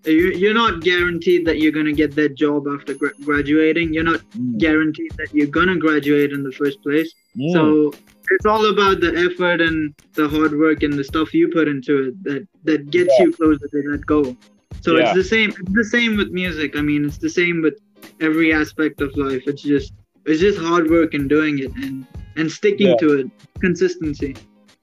You, 0.06 0.32
you're 0.32 0.54
not 0.54 0.82
guaranteed 0.82 1.46
that 1.46 1.60
you're 1.60 1.74
gonna 1.74 1.92
get 1.94 2.16
that 2.16 2.36
job 2.36 2.68
after 2.68 2.94
gra- 2.94 3.12
graduating. 3.24 3.94
You're 3.94 4.06
not 4.06 4.22
mm, 4.32 4.58
guaranteed 4.58 5.12
that 5.18 5.34
you're 5.34 5.48
gonna 5.48 5.78
graduate 5.78 6.32
in 6.32 6.42
the 6.44 6.52
first 6.54 6.82
place. 6.84 7.14
mm, 7.38 7.52
So 7.52 7.94
it's 8.32 8.46
all 8.46 8.66
about 8.70 9.00
the 9.02 9.12
effort 9.30 9.62
and 9.62 9.94
the 10.14 10.28
hard 10.28 10.58
work 10.58 10.84
and 10.84 10.94
the 10.94 11.04
stuff 11.04 11.34
you 11.34 11.50
put 11.50 11.68
into 11.68 12.10
it 12.10 12.24
that 12.24 12.48
that 12.64 12.90
gets 12.92 13.14
you 13.20 13.32
closer 13.34 13.68
to 13.68 13.92
that 13.92 14.06
goal. 14.06 14.36
So 14.82 14.96
Yeah. 14.98 15.06
it's 15.06 15.14
the 15.16 15.24
same. 15.24 15.50
It's 15.50 15.74
the 15.74 15.84
same 15.86 16.16
with 16.18 16.30
music. 16.32 16.78
I 16.78 16.82
mean, 16.82 17.06
it's 17.06 17.18
the 17.18 17.30
same 17.30 17.62
with 17.62 17.78
every 18.22 18.54
aspect 18.54 19.02
of 19.02 19.16
life. 19.18 19.44
It's 19.48 19.62
just 19.62 19.94
it's 20.26 20.40
just 20.40 20.60
hard 20.60 20.90
work 20.90 21.14
and 21.14 21.28
doing 21.30 21.60
it 21.60 21.72
and 21.84 22.06
and 22.38 22.52
sticking 22.52 22.88
Yeah. 22.88 22.96
to 22.98 23.20
it. 23.20 23.28
Consistency. 23.60 24.36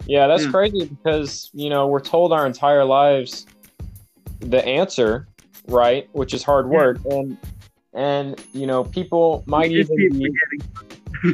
Yeah, 0.06 0.26
that's 0.26 0.44
Yeah. 0.44 0.50
crazy 0.50 0.84
because 0.86 1.50
you 1.54 1.70
know 1.70 1.86
we're 1.86 2.00
told 2.00 2.32
our 2.32 2.46
entire 2.46 2.84
lives 2.84 3.46
the 4.40 4.64
answer, 4.66 5.26
right? 5.68 6.08
Which 6.12 6.34
is 6.34 6.42
hard 6.42 6.66
Yeah. 6.70 6.76
work, 6.78 6.98
and 7.10 7.36
and 7.94 8.36
you 8.52 8.66
know 8.66 8.84
people 8.84 9.42
might 9.46 9.72
even 9.72 9.96
be. 10.18 10.28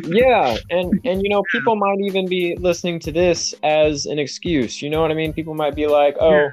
Yeah, 0.05 0.57
and 0.71 1.01
and 1.05 1.23
you 1.23 1.29
know 1.29 1.43
people 1.51 1.77
might 1.77 2.01
even 2.01 2.27
be 2.27 2.57
listening 2.57 2.99
to 3.01 3.13
this 3.13 3.55
as 3.63 4.07
an 4.07 4.19
excuse. 4.19 4.83
You 4.83 4.91
know 4.91 5.03
what 5.03 5.11
I 5.11 5.15
mean? 5.15 5.33
People 5.33 5.55
might 5.55 5.75
be 5.75 5.87
like, 5.87 6.17
oh, 6.21 6.31
Yeah. 6.31 6.49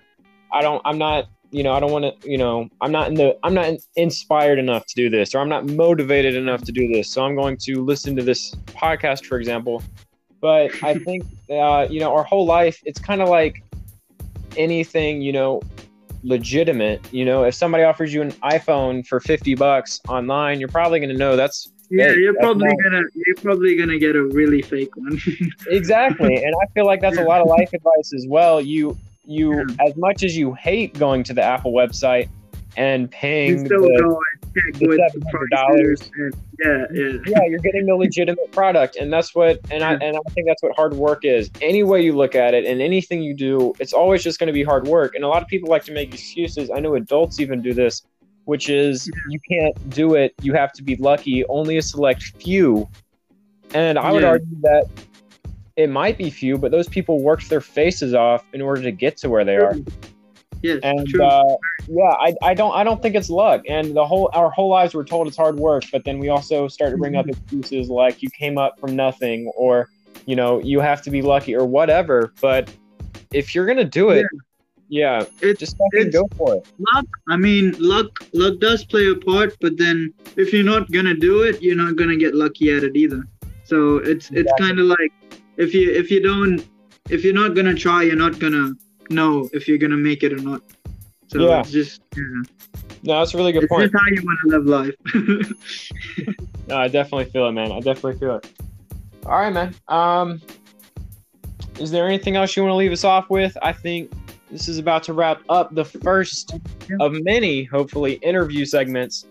I 0.52 0.62
don't, 0.62 0.82
I'm 0.86 0.98
not. 0.98 1.28
You 1.52 1.64
know, 1.64 1.74
I 1.74 1.80
don't 1.80 1.92
want 1.92 2.22
to. 2.22 2.30
You 2.30 2.38
know, 2.38 2.70
I'm 2.82 2.92
not 2.92 3.08
in 3.08 3.16
the. 3.16 3.38
I'm 3.44 3.54
not 3.54 3.74
inspired 3.96 4.60
enough 4.60 4.86
to 4.88 4.96
do 4.96 5.10
this, 5.10 5.34
or 5.34 5.40
I'm 5.40 5.50
not 5.50 5.66
motivated 5.66 6.36
enough 6.36 6.64
to 6.66 6.72
do 6.72 6.88
this. 6.88 7.10
So 7.10 7.24
I'm 7.24 7.36
going 7.36 7.58
to 7.58 7.84
listen 7.84 8.16
to 8.18 8.24
this 8.24 8.54
podcast, 8.68 9.26
for 9.26 9.40
example. 9.40 9.82
But 10.42 10.72
I 10.84 10.94
think, 11.06 11.26
uh, 11.50 11.88
you 11.90 12.00
know, 12.00 12.16
our 12.16 12.24
whole 12.24 12.46
life, 12.46 12.80
it's 12.86 13.00
kind 13.00 13.22
of 13.22 13.30
like 13.30 13.64
anything, 14.58 15.22
you 15.22 15.32
know, 15.32 15.62
legitimate. 16.24 17.02
You 17.12 17.26
know, 17.26 17.44
if 17.44 17.56
somebody 17.56 17.84
offers 17.84 18.14
you 18.14 18.22
an 18.22 18.32
iPhone 18.44 19.06
for 19.06 19.20
50 19.20 19.56
bucks 19.56 20.00
online, 20.08 20.60
you're 20.60 20.70
probably 20.70 21.00
going 21.00 21.10
to 21.10 21.18
know 21.18 21.36
that's 21.36 21.72
Yeah, 21.92 22.10
Hey, 22.10 22.18
you're 22.20 22.34
probably 22.36 22.68
not- 22.68 22.78
gonna 22.84 23.02
you're 23.16 23.36
probably 23.38 23.76
gonna 23.76 23.98
get 24.00 24.16
a 24.16 24.24
really 24.24 24.62
fake 24.62 24.96
one. 24.96 25.20
exactly 25.70 26.36
and 26.44 26.54
i 26.62 26.66
feel 26.74 26.86
like 26.86 27.02
that's 27.02 27.18
a 27.18 27.24
lot 27.24 27.42
of 27.42 27.48
life 27.48 27.74
advice 27.74 28.14
as 28.16 28.26
well 28.28 28.62
you 28.62 28.98
you 29.26 29.56
Yeah. 29.58 29.88
as 29.88 29.96
much 29.96 30.24
as 30.24 30.38
you 30.38 30.54
hate 30.54 30.98
going 30.98 31.24
to 31.24 31.34
the 31.34 31.42
apple 31.44 31.74
website 31.74 32.30
and 32.78 33.10
paying 33.10 33.64
the, 33.64 33.70
go 33.70 33.86
and 33.86 34.54
check 34.56 34.80
the 34.80 35.22
$700. 35.34 36.12
and- 36.16 36.36
Yeah, 36.64 36.86
yeah. 36.94 37.18
yeah 37.26 37.40
you're 37.50 37.60
getting 37.60 37.86
the 37.88 37.96
legitimate 37.96 38.52
product 38.52 38.96
and 38.96 39.12
that's 39.12 39.34
what 39.34 39.60
and 39.72 39.84
i 39.84 39.94
and 39.94 40.16
i 40.16 40.30
think 40.32 40.46
that's 40.48 40.62
what 40.62 40.76
hard 40.76 40.94
work 40.94 41.26
is 41.26 41.50
any 41.62 41.82
way 41.84 42.02
you 42.04 42.14
look 42.14 42.36
at 42.36 42.54
it 42.54 42.66
and 42.66 42.82
anything 42.82 43.24
you 43.24 43.34
do 43.34 43.74
it's 43.80 43.94
always 43.94 44.24
just 44.24 44.40
going 44.40 44.48
to 44.48 44.54
be 44.54 44.64
hard 44.64 44.88
work 44.88 45.16
and 45.16 45.24
a 45.24 45.28
lot 45.28 45.42
of 45.42 45.48
people 45.48 45.70
like 45.70 45.84
to 45.86 45.92
make 45.92 46.14
excuses 46.14 46.70
i 46.70 46.80
know 46.80 46.94
adults 46.96 47.40
even 47.40 47.62
do 47.62 47.74
this 47.74 48.04
which 48.50 48.68
is 48.70 49.10
you 49.30 49.40
can't 49.50 49.76
do 49.92 50.16
it 50.16 50.34
you 50.42 50.54
have 50.54 50.72
to 50.74 50.82
be 50.84 50.96
lucky 50.96 51.46
only 51.48 51.78
a 51.78 51.82
select 51.82 52.24
few 52.42 52.88
and 53.74 54.00
i 54.00 54.12
would 54.12 54.24
Yeah. 54.24 54.30
argue 54.30 54.62
that 54.62 54.86
it 55.76 55.90
might 55.90 56.18
be 56.18 56.30
few 56.30 56.58
but 56.58 56.72
those 56.72 56.90
people 56.90 57.22
worked 57.22 57.48
their 57.50 57.62
faces 57.62 58.14
off 58.14 58.44
in 58.54 58.62
order 58.62 58.82
to 58.82 58.92
get 58.92 59.18
to 59.18 59.30
where 59.30 59.46
they 59.46 59.56
are 59.56 59.76
Yes, 60.62 60.80
and 60.84 61.08
true. 61.08 61.24
uh, 61.24 61.56
yeah, 61.88 62.14
I, 62.20 62.36
I 62.44 62.54
don't 62.54 62.74
I 62.76 62.84
don't 62.84 63.02
think 63.02 63.16
it's 63.16 63.30
luck. 63.30 63.62
And 63.70 63.96
the 63.96 64.06
whole 64.06 64.30
our 64.34 64.50
whole 64.52 64.68
lives 64.68 64.94
we're 64.94 65.06
told 65.06 65.26
it's 65.28 65.38
hard 65.38 65.56
work, 65.56 65.86
but 65.90 66.04
then 66.04 66.20
we 66.20 66.28
also 66.28 66.68
start 66.68 66.92
to 66.92 66.98
bring 66.98 67.16
up 67.16 67.30
excuses 67.30 67.88
like 67.90 68.22
you 68.22 68.30
came 68.38 68.58
up 68.58 68.78
from 68.78 68.94
nothing, 68.94 69.50
or 69.56 69.88
you 70.26 70.36
know 70.36 70.60
you 70.60 70.82
have 70.82 71.02
to 71.04 71.12
be 71.12 71.22
lucky 71.22 71.56
or 71.56 71.66
whatever. 71.66 72.34
But 72.42 72.70
if 73.32 73.56
you're 73.56 73.66
gonna 73.66 73.86
do 73.86 74.10
it, 74.10 74.26
yeah, 74.34 74.40
It's- 74.92 75.58
just 75.60 75.78
fucking 75.78 76.08
it's- 76.08 76.14
go 76.14 76.28
for 76.36 76.56
it. 76.56 76.68
luck. 76.94 77.06
I 77.28 77.38
mean, 77.38 77.76
luck. 77.80 78.08
Luck 78.34 78.60
does 78.60 78.84
play 78.86 79.08
a 79.10 79.16
part, 79.16 79.56
but 79.62 79.78
then 79.78 80.14
if 80.36 80.52
you're 80.54 80.64
not 80.64 80.92
gonna 80.92 81.14
do 81.16 81.44
it, 81.44 81.62
you're 81.62 81.76
not 81.76 81.96
gonna 81.96 82.18
get 82.18 82.34
lucky 82.36 82.72
at 82.72 82.84
it 82.84 82.96
either. 82.96 83.24
So 83.64 83.98
it's 83.98 84.32
it's 84.32 84.52
kind 84.60 84.80
of 84.80 84.86
like 84.88 85.12
if 85.58 85.74
you 85.76 85.92
if 85.92 86.10
you 86.12 86.22
don't 86.22 86.66
if 87.10 87.24
you're 87.24 87.34
not 87.44 87.56
gonna 87.56 87.76
try, 87.76 88.04
you're 88.04 88.16
not 88.16 88.40
gonna 88.40 88.74
know 89.10 89.50
if 89.54 89.68
you're 89.68 89.78
gonna 89.78 89.98
make 89.98 90.24
it 90.24 90.34
or 90.34 90.38
not. 90.42 90.62
So 91.28 91.48
Yeah. 91.48 91.60
it's 91.60 91.72
just 91.72 92.02
yeah. 92.18 92.24
No, 93.04 93.20
that's 93.20 93.34
a 93.34 93.38
really 93.38 93.52
good 93.54 93.64
it's 93.64 93.72
point. 93.72 93.92
how 93.96 94.06
you 94.08 94.22
want 94.24 94.40
to 94.44 94.48
live 94.58 94.66
life. 94.66 94.96
No, 96.68 96.78
I 96.78 96.88
definitely 96.88 97.26
feel 97.32 97.48
it, 97.48 97.54
man. 97.54 97.72
I 97.72 97.80
definitely 97.80 98.20
feel 98.20 98.36
it. 98.36 98.48
All 99.26 99.40
right, 99.40 99.52
man. 99.52 99.74
Um, 99.88 100.40
is 101.80 101.90
there 101.90 102.06
anything 102.06 102.36
else 102.36 102.56
you 102.56 102.62
want 102.62 102.74
to 102.74 102.76
leave 102.76 102.92
us 102.92 103.04
off 103.04 103.28
with? 103.32 103.58
I 103.64 103.74
think 103.74 104.12
this 104.52 104.68
is 104.68 104.78
about 104.78 105.04
to 105.04 105.14
wrap 105.14 105.42
up 105.50 105.74
the 105.74 105.86
first 105.86 106.56
of 107.00 107.14
many, 107.24 107.64
hopefully, 107.66 108.14
interview 108.16 108.66
segments 108.66 109.26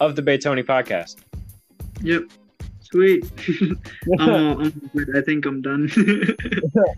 of 0.00 0.16
the 0.16 0.22
Baytoni 0.22 0.64
podcast. 0.64 1.16
yep. 2.02 2.22
Sweet. 2.80 3.28
I'm, 4.20 4.30
uh, 4.30 4.54
I'm. 4.56 4.90
I 5.16 5.20
think 5.22 5.46
I'm 5.46 5.60
done. 5.60 5.90
it 5.96 6.36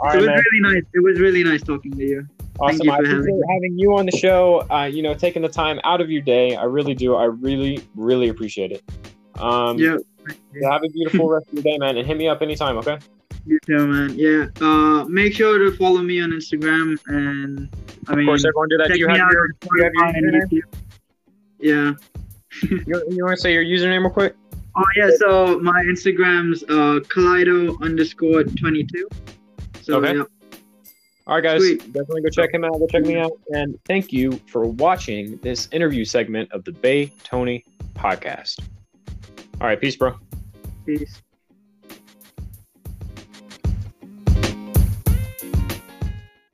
was 0.02 0.26
man. 0.26 0.42
really 0.52 0.60
nice. 0.74 0.82
It 0.92 1.02
was 1.02 1.18
really 1.18 1.42
nice 1.42 1.62
talking 1.62 1.92
to 1.92 2.04
you. 2.04 2.26
Awesome. 2.60 2.84
you 2.84 2.92
I 2.92 2.96
appreciate 2.96 3.16
having 3.16 3.42
having, 3.48 3.78
you 3.78 3.96
on 3.96 4.04
the 4.04 4.12
show. 4.12 4.66
Uh, 4.70 4.84
you 4.84 5.02
know, 5.02 5.14
taking 5.14 5.40
the 5.40 5.48
time 5.48 5.80
out 5.84 6.02
of 6.02 6.10
your 6.10 6.20
day. 6.20 6.54
I 6.54 6.64
really 6.64 6.94
do. 6.94 7.14
I 7.14 7.24
really, 7.24 7.82
really 7.94 8.28
appreciate 8.28 8.72
it. 8.72 8.82
Um, 9.40 9.78
Yeah. 9.78 9.96
have 10.70 10.82
a 10.84 10.88
beautiful 10.88 11.30
rest 11.30 11.48
of 11.48 11.54
your 11.54 11.62
day, 11.62 11.78
man, 11.78 11.96
and 11.96 12.06
hit 12.06 12.16
me 12.18 12.28
up 12.28 12.42
anytime. 12.42 12.76
Okay. 12.78 12.98
You 13.46 13.58
too, 13.64 13.86
man. 13.86 14.14
Yeah. 14.16 14.46
Uh, 14.60 15.04
make 15.04 15.32
sure 15.34 15.58
to 15.58 15.76
follow 15.76 16.02
me 16.02 16.20
on 16.20 16.30
Instagram 16.30 16.98
and 17.06 17.68
I 18.08 18.12
Of 18.12 18.18
mean, 18.18 18.26
course, 18.26 18.44
everyone 18.44 18.68
do 18.68 18.78
that. 18.78 18.88
Do 18.88 18.98
you 18.98 19.06
have 19.08 19.16
your, 19.30 19.48
do 19.48 19.68
you 19.76 19.84
have 19.84 19.92
your 20.16 20.32
username? 20.32 20.62
Yeah. 21.58 21.92
You, 22.62 23.04
you 23.10 23.22
want 23.24 23.36
to 23.36 23.40
say 23.40 23.52
your 23.52 23.64
username 23.64 24.00
real 24.00 24.10
quick? 24.10 24.34
Oh 24.76 24.82
yeah. 24.96 25.10
So 25.18 25.58
my 25.60 25.82
Instagram's 25.82 26.62
uh 26.64 27.00
Kaleido 27.08 27.78
underscore 27.82 28.44
twenty 28.44 28.82
two. 28.84 29.06
So 29.82 29.96
Okay. 29.96 30.14
yeah. 30.16 30.22
All 31.26 31.34
right, 31.34 31.42
guys, 31.42 31.60
Sweet. 31.60 31.80
definitely 31.92 32.22
go 32.22 32.28
check 32.30 32.54
him 32.54 32.64
out. 32.64 32.72
Go 32.78 32.86
check 32.86 33.02
me 33.02 33.18
out. 33.18 33.32
And 33.52 33.78
thank 33.84 34.10
you 34.12 34.40
for 34.46 34.62
watching 34.64 35.36
this 35.42 35.68
interview 35.72 36.04
segment 36.06 36.50
of 36.52 36.64
the 36.64 36.72
Bay 36.72 37.12
Tony 37.24 37.62
podcast. 37.94 38.60
All 39.60 39.66
right, 39.66 39.78
peace, 39.80 39.96
bro. 39.96 40.14
Peace. 40.86 41.20